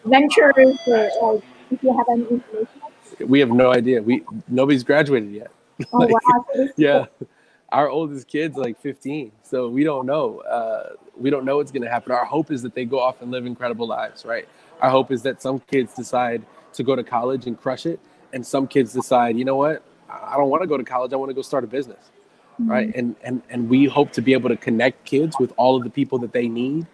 [0.06, 0.78] ventures?
[0.86, 2.82] Or, or if you have any information?
[3.28, 4.04] We have no idea.
[4.04, 5.52] We nobody's graduated yet.
[5.92, 6.46] Oh like, wow!
[6.54, 7.06] So yeah.
[7.18, 7.28] Cool
[7.74, 11.84] our oldest kid's like 15 so we don't know uh, we don't know what's going
[11.84, 12.12] to happen.
[12.12, 14.48] Our hope is that they go off and live incredible lives right?
[14.80, 18.00] Our hope is that some kids decide to go to college and crush it
[18.32, 19.84] and some kids decide you know what?
[20.10, 22.12] I don't want to go to college i want to go start a business.
[22.54, 22.72] Mm-hmm.
[22.72, 22.96] right?
[22.96, 25.90] And and and we hope to be able to connect kids with all of the
[25.90, 26.86] people that they need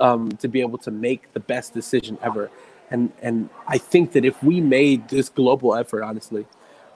[0.00, 2.50] um, to be able to make the best decision ever.
[2.92, 6.46] And and i think that if we made this global effort honestly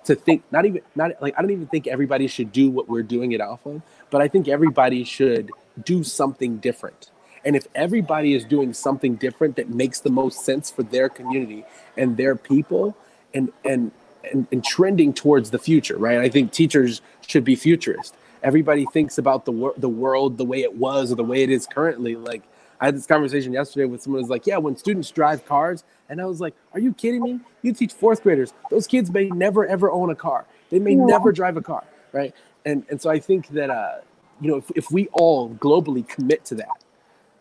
[0.04, 3.02] to think not even not like I don't even think everybody should do what we're
[3.02, 5.50] doing at Alpha, but I think everybody should
[5.84, 7.10] do something different.
[7.44, 11.64] And if everybody is doing something different that makes the most sense for their community
[11.96, 12.96] and their people
[13.34, 13.92] and and
[14.32, 16.18] and, and trending towards the future, right?
[16.18, 18.14] I think teachers should be futurist.
[18.42, 21.66] Everybody thinks about the the world the way it was or the way it is
[21.66, 22.16] currently.
[22.16, 22.42] Like
[22.80, 26.20] I had this conversation yesterday with someone who's like, "Yeah, when students drive cars, and
[26.20, 27.40] I was like, Are you kidding me?
[27.62, 28.52] You teach fourth graders.
[28.70, 30.46] Those kids may never ever own a car.
[30.70, 31.84] They may never drive a car.
[32.12, 32.34] Right.
[32.64, 33.96] And and so I think that uh,
[34.40, 36.84] you know, if, if we all globally commit to that,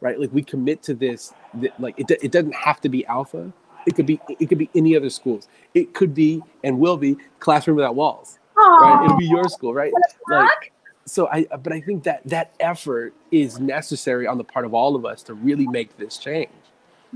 [0.02, 0.20] right?
[0.20, 3.52] Like we commit to this, that, like it, it doesn't have to be alpha.
[3.86, 5.48] It could be it could be any other schools.
[5.74, 8.40] It could be and will be classroom without walls.
[8.56, 9.02] Right?
[9.04, 9.92] It'll be your school, right?
[10.30, 10.72] Like,
[11.06, 14.74] so I uh, but I think that that effort is necessary on the part of
[14.74, 16.50] all of us to really make this change.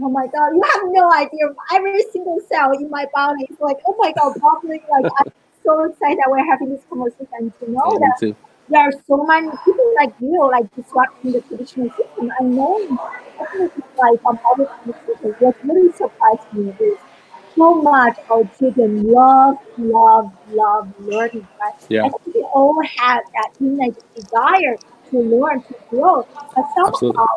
[0.01, 1.53] Oh my god, you have no idea.
[1.73, 4.81] Every single cell in my body is like, oh my god, bubbling.
[4.89, 5.31] Like I'm
[5.63, 8.35] so excited that we're having this conversation to know yeah, that
[8.69, 12.31] there are so many people like you, like disrupting the traditional system.
[12.39, 12.99] I know
[13.97, 16.97] like other conversations, what really surprised me is
[17.57, 21.47] so much our children love, love, love learning.
[21.59, 21.73] Right?
[21.89, 22.05] Yeah.
[22.05, 24.77] I think we all have that innate desire
[25.09, 26.27] to learn, to grow.
[26.55, 27.27] But somehow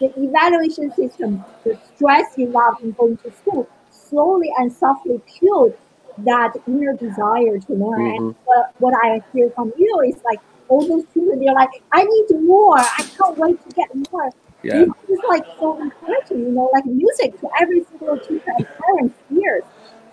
[0.00, 5.74] the evaluation system, the stress involved in going to school, slowly and softly killed
[6.18, 8.00] that inner desire to learn.
[8.00, 8.26] Mm-hmm.
[8.26, 12.04] And what, what I hear from you is like all those children, they're like, I
[12.04, 12.78] need more.
[12.78, 14.30] I can't wait to get more.
[14.62, 14.84] Yeah.
[15.08, 19.64] It's like so encouraging, you know, like music to every single teacher and parents' ears.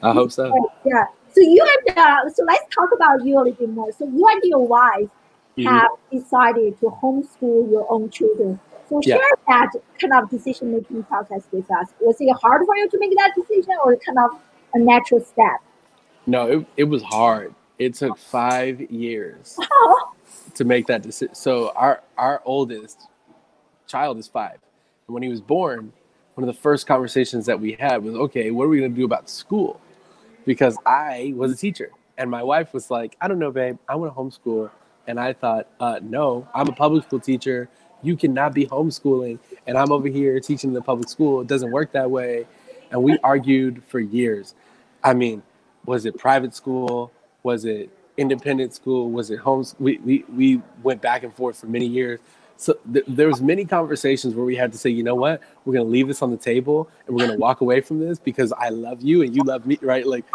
[0.02, 0.72] I hope so.
[0.86, 1.06] Yeah.
[1.32, 3.92] So you and uh, so let's talk about you a little bit more.
[3.92, 5.10] So you and your wife
[5.58, 5.68] mm-hmm.
[5.68, 8.60] have decided to homeschool your own children.
[8.90, 9.66] So share yeah.
[9.66, 11.88] that kind of decision making process with us.
[12.00, 14.40] Was it hard for you to make that decision, or kind of
[14.74, 15.62] a natural step?
[16.26, 17.54] No, it, it was hard.
[17.80, 20.14] It took five years oh.
[20.56, 21.36] to make that decision.
[21.36, 23.08] So our our oldest
[23.88, 24.60] child is five,
[25.08, 25.92] and when he was born,
[26.36, 28.96] one of the first conversations that we had was, okay, what are we going to
[28.96, 29.82] do about school?
[30.46, 33.96] Because I was a teacher, and my wife was like, I don't know, babe, I
[33.96, 34.70] want to homeschool,
[35.08, 37.70] and I thought, uh, no, I'm a public school teacher.
[38.04, 41.42] You cannot be homeschooling, and I'm over here teaching in the public school.
[41.42, 42.46] It doesn't work that way,
[42.92, 44.54] and we argued for years.
[45.04, 45.42] I mean,
[45.86, 47.12] was it private school?
[47.44, 49.10] Was it independent school?
[49.10, 49.66] Was it home?
[49.80, 52.20] We, we, we went back and forth for many years.
[52.58, 55.74] So th- there was many conversations where we had to say, you know what, we're
[55.74, 58.70] gonna leave this on the table and we're gonna walk away from this because I
[58.70, 60.06] love you and you love me, right?
[60.06, 60.26] Like,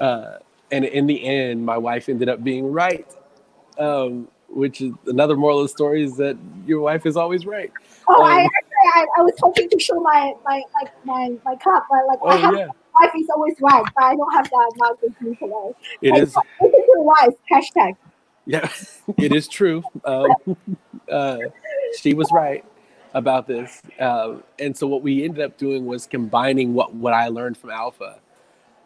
[0.00, 0.38] uh,
[0.70, 3.06] and in the end, my wife ended up being right.
[3.78, 7.70] Um, which is another moral of the story is that your wife is always right.
[8.08, 8.48] Oh, um, I,
[8.94, 12.28] I, I was hoping to show my my my my, my cup, but like oh,
[12.28, 12.68] I have, yeah.
[13.00, 15.72] wife is always right, but I don't have that mug with me today.
[16.02, 16.34] It like, is.
[16.60, 17.34] Listen to wife.
[17.52, 17.96] Hashtag.
[18.46, 18.70] Yeah,
[19.18, 19.82] it is true.
[20.04, 20.26] Um,
[21.12, 21.38] uh,
[21.96, 22.64] she was right
[23.14, 27.28] about this, uh, and so what we ended up doing was combining what what I
[27.28, 28.20] learned from Alpha,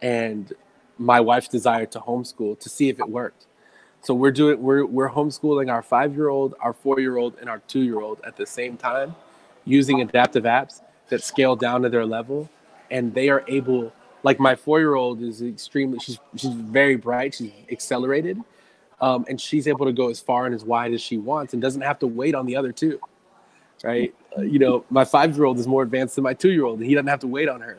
[0.01, 0.53] and
[0.99, 3.47] my wife's desire to homeschool to see if it worked.
[4.03, 7.49] So we're doing we're we're homeschooling our five year old, our four year old, and
[7.49, 9.15] our two year old at the same time,
[9.65, 12.49] using adaptive apps that scale down to their level,
[12.91, 13.93] and they are able.
[14.25, 17.35] Like my four year old is extremely she's she's very bright.
[17.35, 18.39] She's accelerated,
[19.03, 21.61] um, and she's able to go as far and as wide as she wants, and
[21.61, 22.99] doesn't have to wait on the other two.
[23.85, 24.15] Right?
[24.39, 26.79] Uh, you know, my five year old is more advanced than my two year old,
[26.79, 27.77] and he doesn't have to wait on her.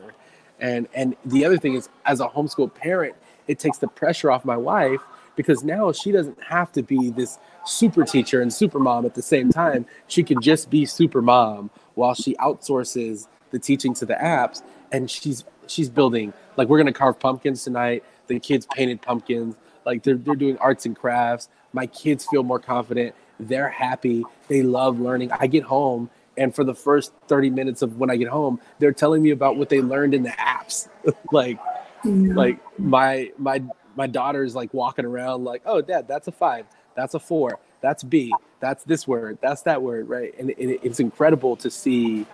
[0.60, 3.16] And and the other thing is, as a homeschool parent,
[3.48, 5.00] it takes the pressure off my wife
[5.34, 9.22] because now she doesn't have to be this super teacher and super mom at the
[9.22, 9.86] same time.
[10.06, 14.62] She can just be super mom while she outsources the teaching to the apps
[14.92, 18.04] and she's she's building like we're gonna carve pumpkins tonight.
[18.26, 21.48] The kids painted pumpkins, like they're they're doing arts and crafts.
[21.72, 23.14] My kids feel more confident.
[23.40, 24.24] They're happy.
[24.48, 25.32] They love learning.
[25.32, 28.92] I get home and for the first 30 minutes of when I get home, they're
[28.92, 30.88] telling me about what they learned in the apps.
[31.32, 31.58] like
[32.04, 33.62] like my my
[33.96, 38.02] my daughter's like walking around like, oh, dad, that's a five, that's a four, that's
[38.02, 40.34] B, that's this word, that's that word, right?
[40.38, 42.26] And it, it's incredible to see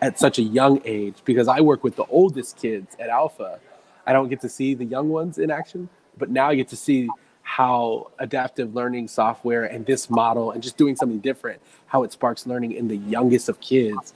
[0.00, 3.58] at such a young age because I work with the oldest kids at Alpha.
[4.06, 5.88] I don't get to see the young ones in action,
[6.18, 7.08] but now I get to see
[7.42, 12.46] how adaptive learning software and this model and just doing something different, how it sparks
[12.46, 14.12] learning in the youngest of kids,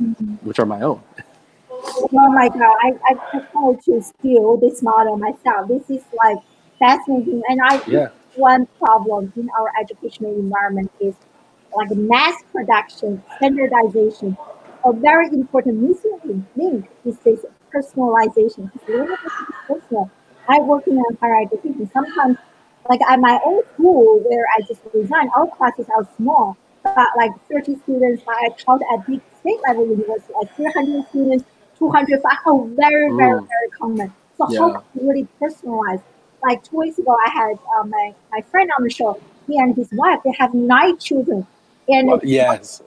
[0.00, 0.34] mm-hmm.
[0.46, 1.02] which are my own.
[1.70, 5.66] Oh my God, I, I prefer to steal this model myself.
[5.66, 6.38] This is like
[6.78, 7.42] fascinating.
[7.48, 8.08] And I yeah.
[8.36, 11.14] one problem in our educational environment is
[11.74, 14.36] like mass production, standardization.
[14.84, 18.70] A very important missing link is this personalization.
[19.66, 20.10] Personal.
[20.48, 21.90] I work in higher education.
[21.92, 22.36] Sometimes,
[22.88, 27.30] like at my own school where I just resigned, our classes are small, but like
[27.50, 28.22] 30 students.
[28.28, 31.44] I taught at big state level university, like 300 students
[31.82, 33.48] 200 are very, very, mm.
[33.48, 34.14] very common.
[34.38, 34.58] So yeah.
[34.60, 36.02] how can you really personalize?
[36.42, 39.20] Like two weeks ago, I had uh, my, my friend on the show.
[39.48, 41.46] He and his wife, they have nine children.
[41.88, 42.82] And well, yes.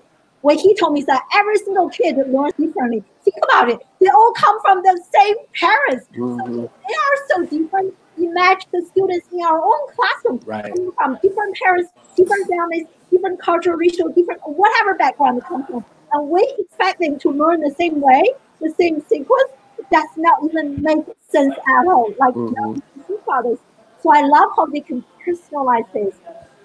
[0.46, 3.04] What he told me is that every single kid learns differently.
[3.24, 3.80] Think about it.
[4.00, 6.06] They all come from the same parents.
[6.16, 6.40] Mm-hmm.
[6.40, 7.96] So they are so different.
[8.20, 10.72] Imagine the students in our own classroom right.
[10.98, 15.84] from different parents, different families, different cultural, racial, different whatever background they come from.
[16.14, 18.22] And we expect them to learn the same way
[18.62, 19.50] the same sequence
[19.92, 22.14] does not even make sense at all.
[22.20, 22.78] Like mm-hmm.
[23.10, 23.58] you know,
[24.04, 26.14] So I love how they can personalize this.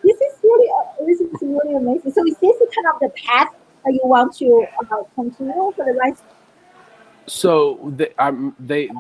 [0.04, 2.12] This is really uh, this is really amazing.
[2.12, 3.48] So is this kind of the path
[3.84, 6.22] that you want to uh, continue for the rest?
[7.26, 8.90] So they, um, they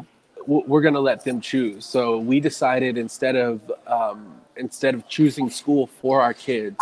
[0.46, 1.84] we're going to let them choose.
[1.84, 6.76] So we decided instead of um, instead of choosing school for our kids,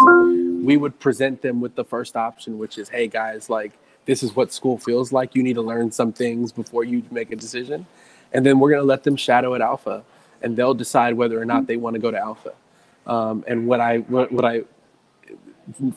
[0.62, 3.72] we would present them with the first option, which is, hey guys, like
[4.04, 5.34] this is what school feels like.
[5.34, 7.86] You need to learn some things before you make a decision.
[8.32, 10.02] And then we're going to let them shadow at Alpha
[10.42, 12.52] and they'll decide whether or not they want to go to Alpha.
[13.06, 14.62] Um, and what I, what, what I,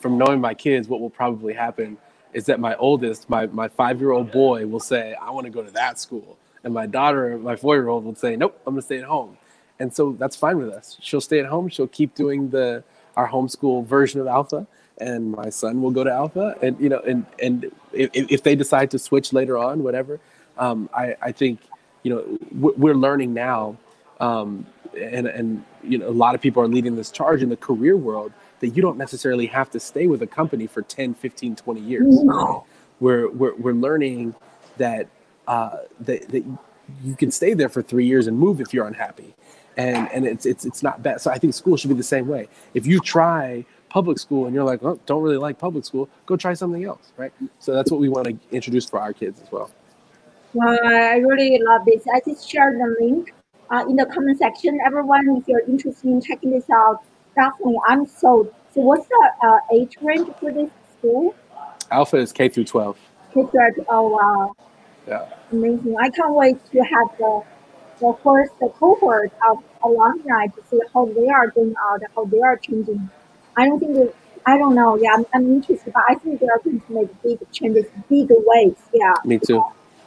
[0.00, 1.96] from knowing my kids, what will probably happen
[2.32, 5.50] is that my oldest, my my five year old boy, will say, "I want to
[5.50, 8.74] go to that school," and my daughter, my four year old, will say, "Nope, I'm
[8.74, 9.36] gonna stay at home."
[9.78, 10.96] And so that's fine with us.
[11.00, 11.68] She'll stay at home.
[11.68, 12.84] She'll keep doing the
[13.16, 14.66] our homeschool version of Alpha,
[14.98, 16.56] and my son will go to Alpha.
[16.62, 20.20] And you know, and and if, if they decide to switch later on, whatever,
[20.58, 21.60] um, I I think
[22.02, 22.38] you know
[22.76, 23.76] we're learning now,
[24.20, 24.66] um,
[24.98, 27.96] and and you know a lot of people are leading this charge in the career
[27.96, 28.32] world
[28.62, 32.22] that you don't necessarily have to stay with a company for 10 15 20 years.
[32.22, 32.64] No.
[33.00, 34.34] we're, we're, we're learning
[34.78, 35.08] that,
[35.48, 36.44] uh, that, that
[37.02, 39.34] you can stay there for three years and move if you're unhappy.
[39.76, 41.22] And and it's it's it's not bad.
[41.22, 42.46] So i think school should be the same way.
[42.74, 46.36] If you try public school and you're like oh, don't really like public school go
[46.36, 47.32] try something else right?
[47.58, 49.70] So that's what we want to introduce for our kids as well.
[50.52, 52.04] Well i really love this.
[52.14, 53.34] I just shared the link
[53.70, 54.78] uh, in the comment section.
[54.84, 57.02] Everyone if you're interested in checking this out
[57.34, 58.52] definitely I'm sold.
[58.74, 61.34] So what's the uh, age range for this school?
[61.90, 62.96] Alpha is K through 12.
[63.34, 64.56] K through Oh wow.
[65.06, 65.28] Yeah.
[65.50, 65.96] Amazing.
[66.00, 67.42] I can't wait to have the
[68.00, 72.40] the first the cohort of alumni to see how they are going out, how they
[72.40, 73.10] are changing.
[73.56, 74.14] I don't think that
[74.46, 74.96] I don't know.
[74.96, 78.28] Yeah, I'm, I'm interested, but I think they are going to make big changes, big
[78.30, 78.80] waves.
[78.92, 79.14] Yeah.
[79.24, 79.62] Me too.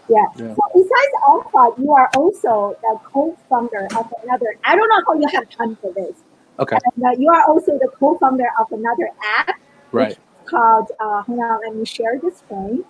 [0.09, 0.25] Yeah.
[0.35, 0.55] yeah.
[0.55, 4.57] So besides Alpha, you are also the co-founder of another.
[4.63, 6.17] I don't know how you have time for this.
[6.59, 6.77] Okay.
[6.95, 9.59] And uh, you are also the co-founder of another app.
[9.91, 10.17] Right.
[10.45, 12.85] Called, uh, hold on, let me share this screen.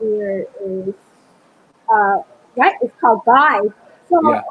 [0.00, 0.94] Here is,
[1.92, 2.18] uh,
[2.56, 3.72] right, it's called Guide.
[4.08, 4.42] So, yeah.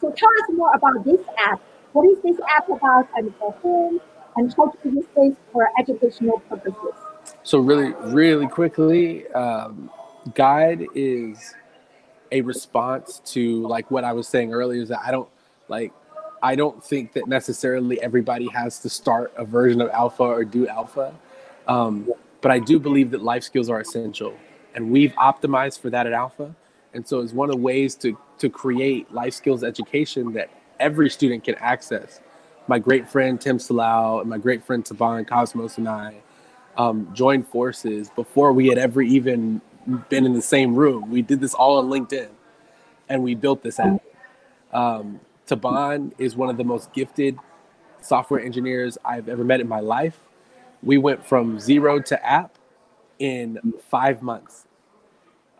[0.00, 1.60] so tell us more about this app.
[1.92, 4.00] What is this app about and for whom?
[4.36, 6.92] And how to use this for educational purposes?
[7.42, 9.90] So really, really quickly, um,
[10.34, 11.54] Guide is
[12.32, 15.28] a response to like what I was saying earlier is that I don't
[15.68, 15.92] like
[16.42, 20.68] I don't think that necessarily everybody has to start a version of alpha or do
[20.68, 21.14] alpha.
[21.66, 22.10] Um,
[22.40, 24.34] but I do believe that life skills are essential.
[24.74, 26.54] And we've optimized for that at alpha.
[26.94, 31.10] And so it's one of the ways to, to create life skills education that every
[31.10, 32.20] student can access.
[32.68, 36.16] My great friend Tim Salau and my great friend Taban Cosmos and I
[36.76, 39.60] um, joined forces before we had ever even
[40.08, 41.10] been in the same room.
[41.10, 42.28] We did this all on LinkedIn
[43.08, 44.02] and we built this app.
[44.72, 47.38] Um, Taban is one of the most gifted
[48.00, 50.20] software engineers I've ever met in my life.
[50.82, 52.56] We went from zero to app
[53.18, 54.66] in five months.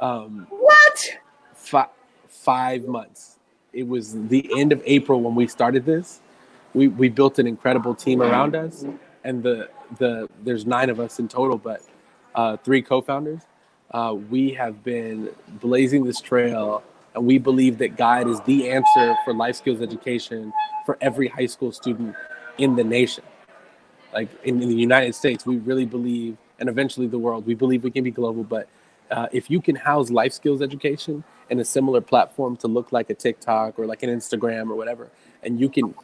[0.01, 1.19] Um, what?
[1.55, 1.89] Fi-
[2.29, 3.39] five months.
[3.73, 6.21] It was the end of April when we started this.
[6.75, 8.85] We, we built an incredible team around us,
[9.25, 9.69] and the
[9.99, 11.83] the there's nine of us in total, but
[12.35, 13.43] uh, three co-founders.
[13.91, 15.31] Uh, we have been
[15.61, 16.83] blazing this trail
[17.17, 20.53] and we believe that Guide is the answer for life skills education
[20.85, 22.15] for every high school student
[22.59, 23.25] in the nation.
[24.13, 27.83] Like in, in the United States, we really believe, and eventually the world, we believe
[27.83, 28.45] we can be global.
[28.45, 28.69] But
[29.11, 33.09] uh, if you can house life skills education in a similar platform to look like
[33.09, 35.09] a TikTok or like an Instagram or whatever,
[35.43, 35.95] and you can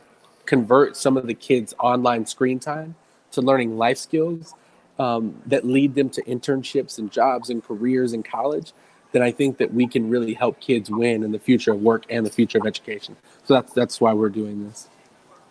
[0.46, 2.94] convert some of the kids' online screen time
[3.32, 4.54] to learning life skills
[4.98, 8.72] um, that lead them to internships and jobs and careers in college,
[9.12, 12.04] then I think that we can really help kids win in the future of work
[12.10, 13.16] and the future of education.
[13.44, 14.88] So that's that's why we're doing this.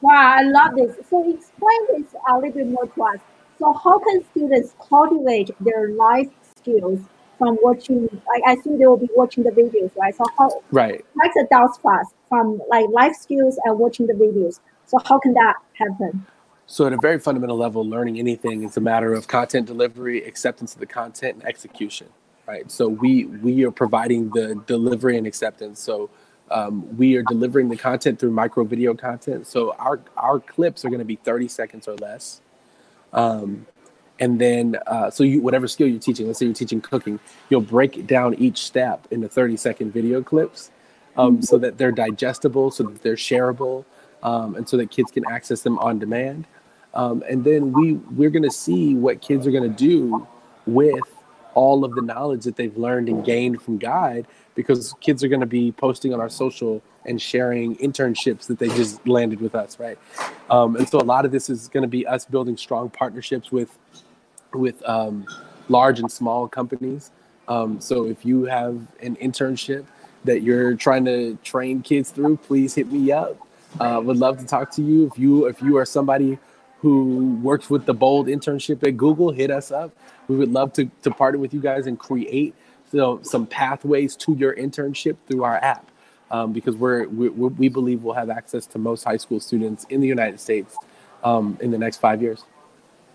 [0.01, 0.95] Wow, I love this.
[1.09, 3.19] So explain this a little bit more to us.
[3.59, 6.99] So how can students cultivate their life skills
[7.37, 8.09] from watching?
[8.27, 10.15] Like I think they will be watching the videos, right?
[10.15, 14.59] So how right like the adults fast from like life skills and watching the videos.
[14.87, 16.25] So how can that happen?
[16.65, 20.73] So at a very fundamental level, learning anything is a matter of content delivery, acceptance
[20.73, 22.07] of the content, and execution
[22.51, 22.69] right?
[22.69, 25.79] So we we are providing the delivery and acceptance.
[25.79, 26.09] So
[26.49, 29.47] um, we are delivering the content through micro video content.
[29.47, 32.41] So our our clips are going to be 30 seconds or less.
[33.13, 33.65] Um,
[34.19, 37.69] and then uh, so you whatever skill you're teaching, let's say you're teaching cooking, you'll
[37.77, 40.71] break down each step into 30 second video clips,
[41.17, 43.85] um, so that they're digestible, so that they're shareable,
[44.23, 46.47] um, and so that kids can access them on demand.
[46.93, 50.27] Um, and then we we're going to see what kids are going to do
[50.67, 51.20] with
[51.53, 54.25] all of the knowledge that they've learned and gained from Guide
[54.55, 58.67] because kids are going to be posting on our social and sharing internships that they
[58.69, 59.97] just landed with us, right?
[60.49, 63.51] Um, and so a lot of this is going to be us building strong partnerships
[63.51, 63.77] with
[64.53, 65.25] with um,
[65.69, 67.11] large and small companies.
[67.47, 69.85] Um, so if you have an internship
[70.25, 73.37] that you're trying to train kids through, please hit me up.
[73.79, 75.07] Uh, would love to talk to you.
[75.07, 76.37] If you if you are somebody
[76.81, 79.91] who works with the Bold internship at Google, hit us up.
[80.27, 82.55] We would love to, to partner with you guys and create
[82.91, 85.87] so, some pathways to your internship through our app.
[86.31, 89.99] Um, because we're, we, we believe we'll have access to most high school students in
[89.99, 90.77] the United States
[91.25, 92.45] um, in the next five years.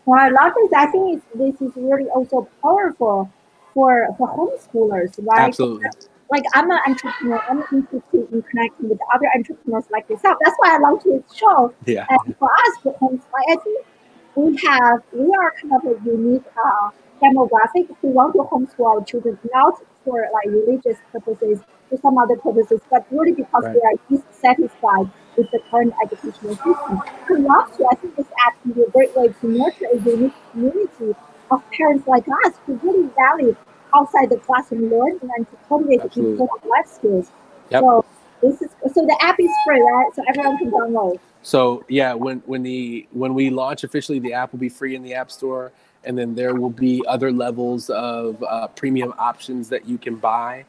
[0.04, 0.70] Well, I love this.
[0.76, 3.32] I think it's, this is really also powerful
[3.72, 5.48] for for homeschoolers, right?
[5.48, 5.88] Absolutely.
[6.30, 7.40] Like I'm an entrepreneur.
[7.48, 10.38] I'm interested in connecting with other entrepreneurs like yourself.
[10.44, 11.72] That's why I love this show.
[11.84, 12.06] Yeah.
[12.08, 13.86] And for us, homeschool, I think
[14.34, 16.90] we have we are kind of a unique uh,
[17.22, 21.60] demographic who want to homeschool our children, not for like religious purposes
[21.90, 23.74] or some other purposes, but really because Right.
[23.74, 27.00] they are dissatisfied with the current educational system.
[27.28, 29.98] So last year, I think this app can be a great way to nurture a
[29.98, 31.14] unique community
[31.50, 33.54] of parents like us who really value
[33.96, 36.32] outside the classroom learning and to cultivate Absolutely.
[36.32, 37.30] important life skills.
[37.70, 37.80] Yep.
[37.82, 38.04] So
[38.42, 40.14] this is so the app is free, right?
[40.14, 41.18] So everyone can download.
[41.42, 45.02] So yeah, when when the when we launch officially, the app will be free in
[45.02, 45.72] the App Store,
[46.04, 50.64] and then there will be other levels of uh, premium options that you can buy.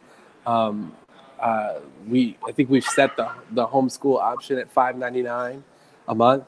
[0.46, 0.94] Um,
[1.40, 5.64] uh, we I think we've set the the homeschool option at five ninety nine
[6.08, 6.46] a month.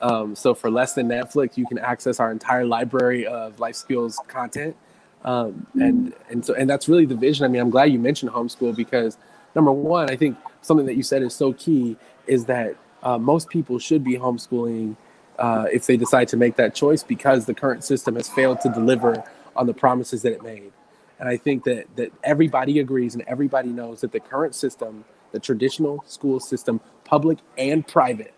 [0.00, 4.18] Um, so for less than Netflix, you can access our entire library of life skills
[4.28, 4.76] content.
[5.24, 7.44] Um, and and so and that's really the vision.
[7.44, 9.18] I mean, I'm glad you mentioned homeschool because
[9.54, 11.96] number one, I think something that you said is so key
[12.26, 14.96] is that uh, most people should be homeschooling
[15.38, 18.68] uh, if they decide to make that choice because the current system has failed to
[18.70, 19.22] deliver
[19.56, 20.72] on the promises that it made.
[21.18, 25.40] And I think that that everybody agrees and everybody knows that the current system, the
[25.40, 28.32] traditional school system, public and private,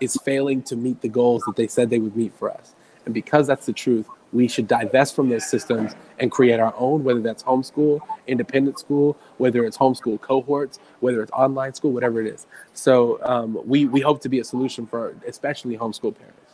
[0.00, 2.74] is failing to meet the goals that they said they would meet for us.
[3.06, 7.04] And because that's the truth, we should divest from those systems and create our own,
[7.04, 12.26] whether that's homeschool, independent school, whether it's homeschool cohorts, whether it's online school, whatever it
[12.26, 12.46] is.
[12.74, 16.52] So um, we, we hope to be a solution for especially homeschool parents.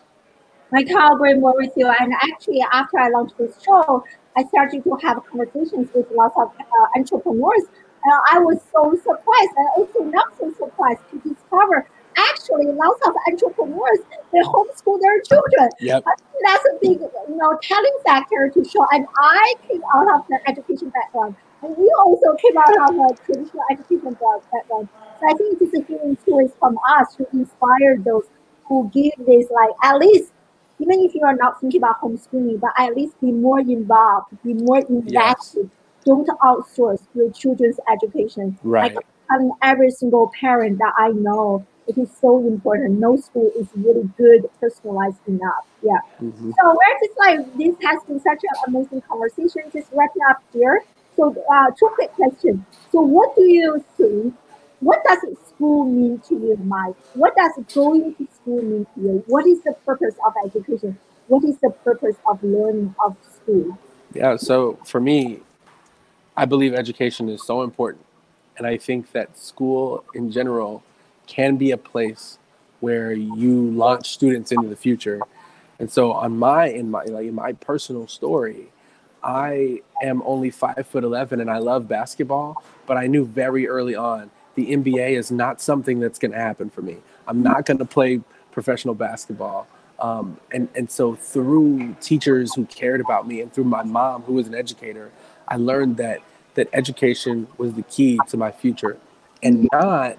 [0.75, 1.89] I can't agree more with you.
[1.89, 4.05] And actually, after I launched this show,
[4.37, 7.65] I started to have conversations with lots of uh, entrepreneurs.
[8.05, 13.15] And I was so surprised and also not so surprised to discover actually lots of
[13.29, 13.99] entrepreneurs
[14.33, 15.69] they homeschool their children.
[15.81, 16.05] Yep.
[16.45, 18.87] That's a big, you know, telling factor to show.
[18.93, 23.15] And I came out of the education background, and you also came out of a
[23.25, 24.89] traditional education background.
[25.21, 28.25] So I think it's a hearing stories from us to inspire those
[28.67, 30.33] who give this like at least
[30.83, 34.55] even if you are not thinking about homeschooling, but at least be more involved, be
[34.55, 35.71] more invested.
[36.05, 38.59] Don't outsource your children's education.
[38.65, 38.93] Right.
[38.93, 42.99] Like telling every single parent that I know, it is so important.
[42.99, 45.67] No school is really good, personalized enough.
[45.83, 45.99] Yeah.
[46.21, 46.53] Mhm.
[46.61, 49.63] So we're just like this has been such an amazing conversation.
[49.73, 50.85] Just wrapping up here.
[51.17, 52.61] So uh, two quick questions.
[52.91, 54.35] So what do you think?
[54.81, 56.97] What does school mean to you, Mike?
[57.15, 59.25] What does going to school mean to you?
[59.29, 60.99] What is the purpose of education?
[61.29, 63.79] What is the purpose of learning of school?
[64.13, 65.41] Yeah, so for me,
[66.37, 68.05] I believe education is so important.
[68.59, 70.83] And I think that school in general
[71.27, 72.39] can be a place
[72.81, 75.21] where you launch students into the future.
[75.79, 78.73] And so on my in my like in my personal story,
[79.23, 83.95] I am only five foot eleven and I love basketball, but I knew very early
[83.95, 86.99] on the NBA is not something that's gonna happen for me.
[87.27, 88.21] I'm not gonna play
[88.51, 89.67] professional basketball.
[89.99, 94.35] Um, and, and so through teachers who cared about me and through my mom who
[94.35, 95.13] was an educator,
[95.47, 96.21] I learned that
[96.55, 98.99] that education was the key to my future
[99.43, 100.19] and not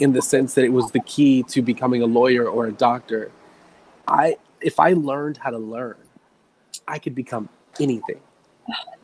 [0.00, 3.30] in the sense that it was the key to becoming a lawyer or a doctor.
[4.08, 5.96] I if I learned how to learn,
[6.88, 7.48] I could become
[7.78, 8.20] anything.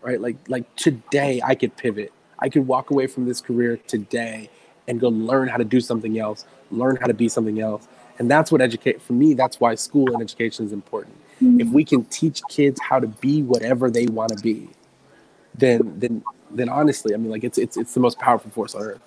[0.03, 0.21] Right?
[0.21, 2.13] Like like today I could pivot.
[2.39, 4.51] I could walk away from this career today
[4.89, 7.89] and go learn how to do something else, learn how to be something else.
[8.19, 11.17] And that's what educate for me, that's why school and education is important.
[11.43, 11.61] Mm-hmm.
[11.61, 14.71] If we can teach kids how to be whatever they want to be,
[15.55, 18.83] then then then honestly, I mean like it's it's it's the most powerful force on
[18.83, 19.03] earth.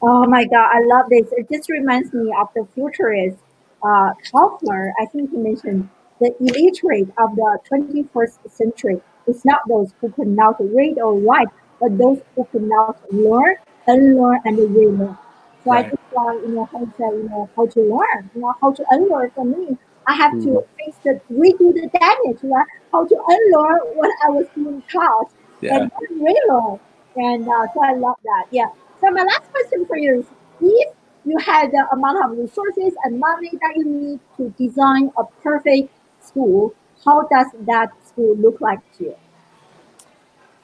[0.00, 1.26] Oh my God, I love this.
[1.32, 3.38] It just reminds me of the futurist
[3.82, 4.92] uh, Toffler.
[5.00, 5.88] I think he mentioned
[6.20, 11.48] the illiterate of the 21st century is not those who could not read or write,
[11.80, 15.18] but those who could not learn, unlearn, and relearn.
[15.64, 15.90] So I Right.
[15.90, 18.84] just want, you know, how to, you know, how to learn, you know, how to
[18.90, 19.76] unlearn for me.
[20.06, 22.66] I have to face the redo the damage, right?
[22.92, 25.30] How to unlearn what I was being taught
[25.60, 25.76] Yeah.
[25.76, 25.90] and
[26.20, 26.80] relearn.
[27.16, 28.46] And uh, so I love that.
[28.50, 28.68] Yeah.
[29.00, 30.26] So my last question for you is
[30.60, 30.94] if
[31.24, 35.92] you had the amount of resources and money that you need to design a perfect
[36.20, 36.74] school,
[37.04, 39.16] how does that school look like to you?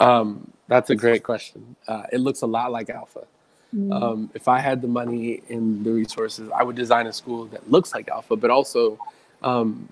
[0.00, 1.76] Um, that's a great question.
[1.86, 3.26] Uh, it looks a lot like Alpha.
[3.74, 4.02] Mm.
[4.02, 7.70] Um, if I had the money and the resources, I would design a school that
[7.70, 8.98] looks like Alpha, but also
[9.42, 9.88] um,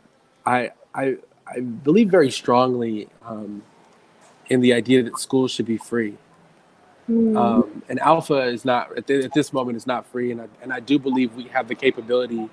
[0.46, 1.16] I, I,
[1.46, 3.62] I believe very strongly um,
[4.48, 6.16] in the idea that schools should be free.
[7.10, 7.36] Mm.
[7.36, 10.46] Um, and Alpha is not at, th- at this moment is not free, and I,
[10.62, 12.48] and I do believe we have the capability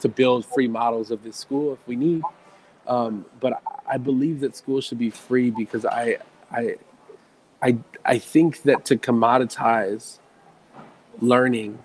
[0.00, 2.22] to build free models of this school if we need.
[2.86, 6.18] Um, but I believe that schools should be free because I,
[6.50, 6.76] I,
[7.62, 10.18] I, I think that to commoditize
[11.20, 11.78] learning,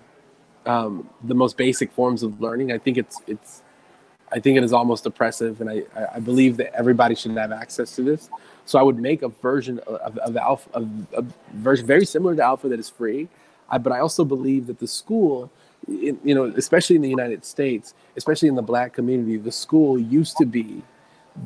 [0.66, 3.62] um, the most basic forms of learning, I think it's it's,
[4.30, 5.82] I think it is almost oppressive, and I
[6.14, 8.28] I believe that everybody should have access to this.
[8.68, 11.24] So I would make a version of, of Alpha, of, a
[11.54, 13.28] version very similar to Alpha that is free.
[13.70, 15.50] I, but I also believe that the school,
[15.86, 19.98] in, you know, especially in the United States, especially in the Black community, the school
[19.98, 20.82] used to be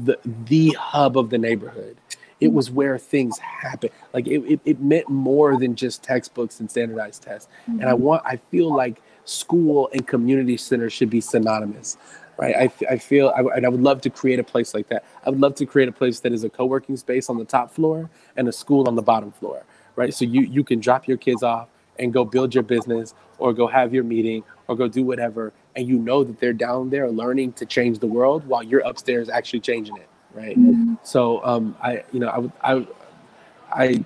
[0.04, 1.96] the the hub of the neighborhood.
[2.40, 3.92] It was where things happened.
[4.12, 7.48] Like it, it, it meant more than just textbooks and standardized tests.
[7.68, 7.80] Mm-hmm.
[7.80, 11.96] And I want, I feel like school and community center should be synonymous
[12.36, 12.54] right?
[12.56, 15.04] I, I feel I, I would love to create a place like that.
[15.24, 17.70] I would love to create a place that is a co-working space on the top
[17.70, 19.64] floor and a school on the bottom floor,
[19.96, 20.12] right?
[20.12, 21.68] So you you can drop your kids off
[21.98, 25.86] and go build your business or go have your meeting or go do whatever and
[25.88, 29.60] you know that they're down there learning to change the world while you're upstairs actually
[29.60, 30.94] changing it right mm-hmm.
[31.02, 32.86] so um i you know i would i
[33.72, 34.04] i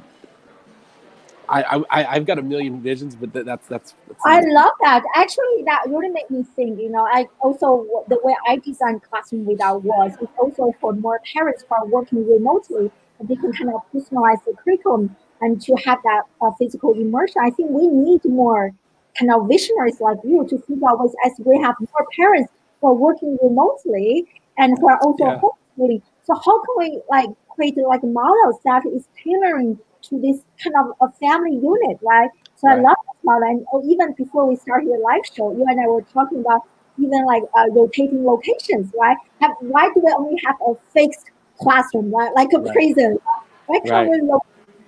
[1.48, 3.94] I, I I've got a million visions, but that's that's.
[4.08, 5.02] that's I love that.
[5.14, 6.80] Actually, that really made me think.
[6.80, 11.20] You know, I also the way I design classroom without walls is also for more
[11.32, 15.74] parents who are working remotely, and they can kind of personalize the curriculum and to
[15.84, 17.36] have that uh, physical immersion.
[17.42, 18.72] I think we need more
[19.18, 22.88] kind of visionaries like you to figure out ways as we have more parents who
[22.88, 24.26] are working remotely
[24.58, 25.40] and who are also yeah.
[25.40, 26.02] homeschooling.
[26.24, 29.78] So how can we like create like models that is tailoring
[30.08, 32.30] to this kind of a family unit, right?
[32.56, 32.78] So right.
[32.78, 33.48] I love this model.
[33.48, 36.62] And oh, even before we started the live show, you and I were talking about
[36.98, 39.16] even like uh, rotating locations, right?
[39.40, 42.32] Have, why do we only have a fixed classroom, right?
[42.34, 42.72] Like a right.
[42.72, 43.18] prison.
[43.66, 44.22] Why can't right.
[44.22, 44.30] we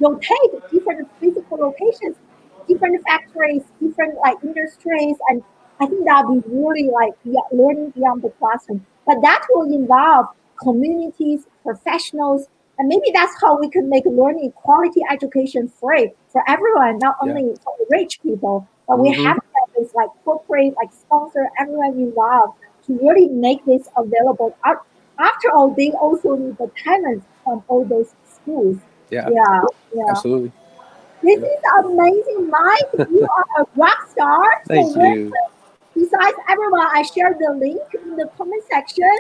[0.01, 2.17] rotate different physical locations,
[2.67, 5.43] different factories, different like industries, and
[5.81, 7.13] I think that would be really like
[7.53, 8.85] learning beyond the classroom.
[9.07, 10.27] But that will involve
[10.63, 12.49] communities, professionals,
[12.79, 17.49] and maybe that's how we can make learning quality education free for everyone, not only
[17.51, 17.57] yeah.
[17.63, 19.03] for the rich people, but mm-hmm.
[19.03, 23.89] we have to have this like corporate, like sponsor everyone involved to really make this
[23.97, 24.57] available.
[25.19, 28.79] After all, they also need the talents from all those schools.
[29.11, 29.29] Yeah.
[29.29, 29.63] Yeah.
[29.95, 30.05] Yeah.
[30.11, 30.53] Absolutely.
[31.23, 33.09] This is amazing, Mike.
[33.11, 34.45] You are a rock star.
[34.69, 35.33] Thank so you.
[35.95, 39.19] Besides everyone, I shared the link in the comment section.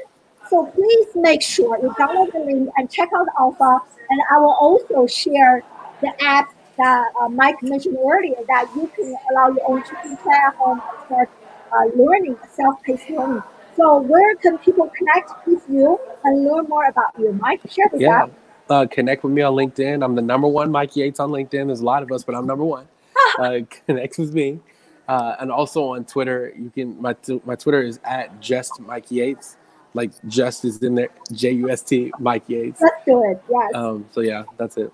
[0.51, 3.79] So please make sure you download the link and check out Alpha.
[4.11, 5.63] And I will also share
[6.01, 10.23] the app that uh, Mike mentioned earlier that you can allow your own children to
[10.23, 11.31] play at home and start
[11.73, 13.43] uh, learning, self-paced learning.
[13.77, 17.33] So where can people connect with you and learn more about you?
[17.33, 18.27] Mike, share with yeah.
[18.71, 20.05] Uh, connect with me on LinkedIn.
[20.05, 21.67] I'm the number one Mike Yates on LinkedIn.
[21.67, 22.89] There's a lot of us, but I'm number one.
[23.39, 24.61] uh, connect with me.
[25.07, 29.57] Uh, and also on Twitter, you can my my Twitter is at just Mike Yates
[29.95, 32.81] like just is in there, J U S T, Mike Yates.
[32.81, 33.41] That's good.
[33.51, 33.75] Yes.
[33.75, 34.93] Um, so yeah, that's it.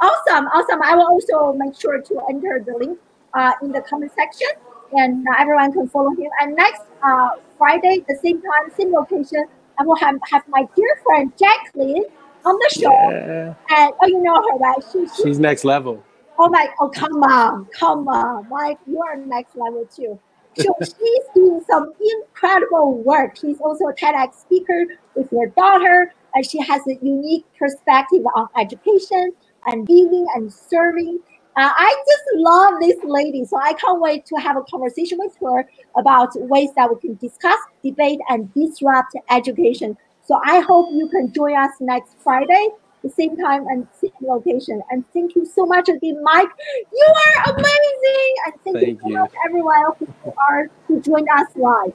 [0.00, 0.80] Awesome, awesome.
[0.82, 2.98] I will also make sure to enter the link
[3.34, 4.48] uh, in the comment section,
[4.92, 6.30] and uh, everyone can follow him.
[6.40, 9.44] And next uh, Friday, the same time, same location,
[9.78, 12.04] I will have, have my dear friend Jacqueline
[12.46, 12.90] on the show.
[12.90, 13.54] Yeah.
[13.76, 14.78] And oh, you know her, right?
[14.92, 16.02] She, she, She's next level.
[16.38, 16.68] Oh my!
[16.80, 20.18] Oh come on, come on, Mike, you are next level too.
[20.56, 21.92] So she's doing some
[22.22, 23.36] incredible work.
[23.36, 28.48] She's also a TEDx speaker with her daughter, and she has a unique perspective on
[28.58, 29.32] education
[29.66, 31.20] and giving and serving.
[31.56, 35.36] Uh, I just love this lady, so I can't wait to have a conversation with
[35.42, 39.96] her about ways that we can discuss, debate, and disrupt education.
[40.24, 42.68] So I hope you can join us next Friday
[43.02, 44.82] the same time and same location.
[44.90, 46.50] And thank you so much again, Mike.
[46.92, 48.34] You are amazing.
[48.46, 49.18] And thank, thank you so you.
[49.18, 51.92] much, everyone who are who joined us live.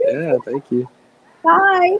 [0.00, 0.88] Yeah, thank you.
[1.42, 1.98] Bye.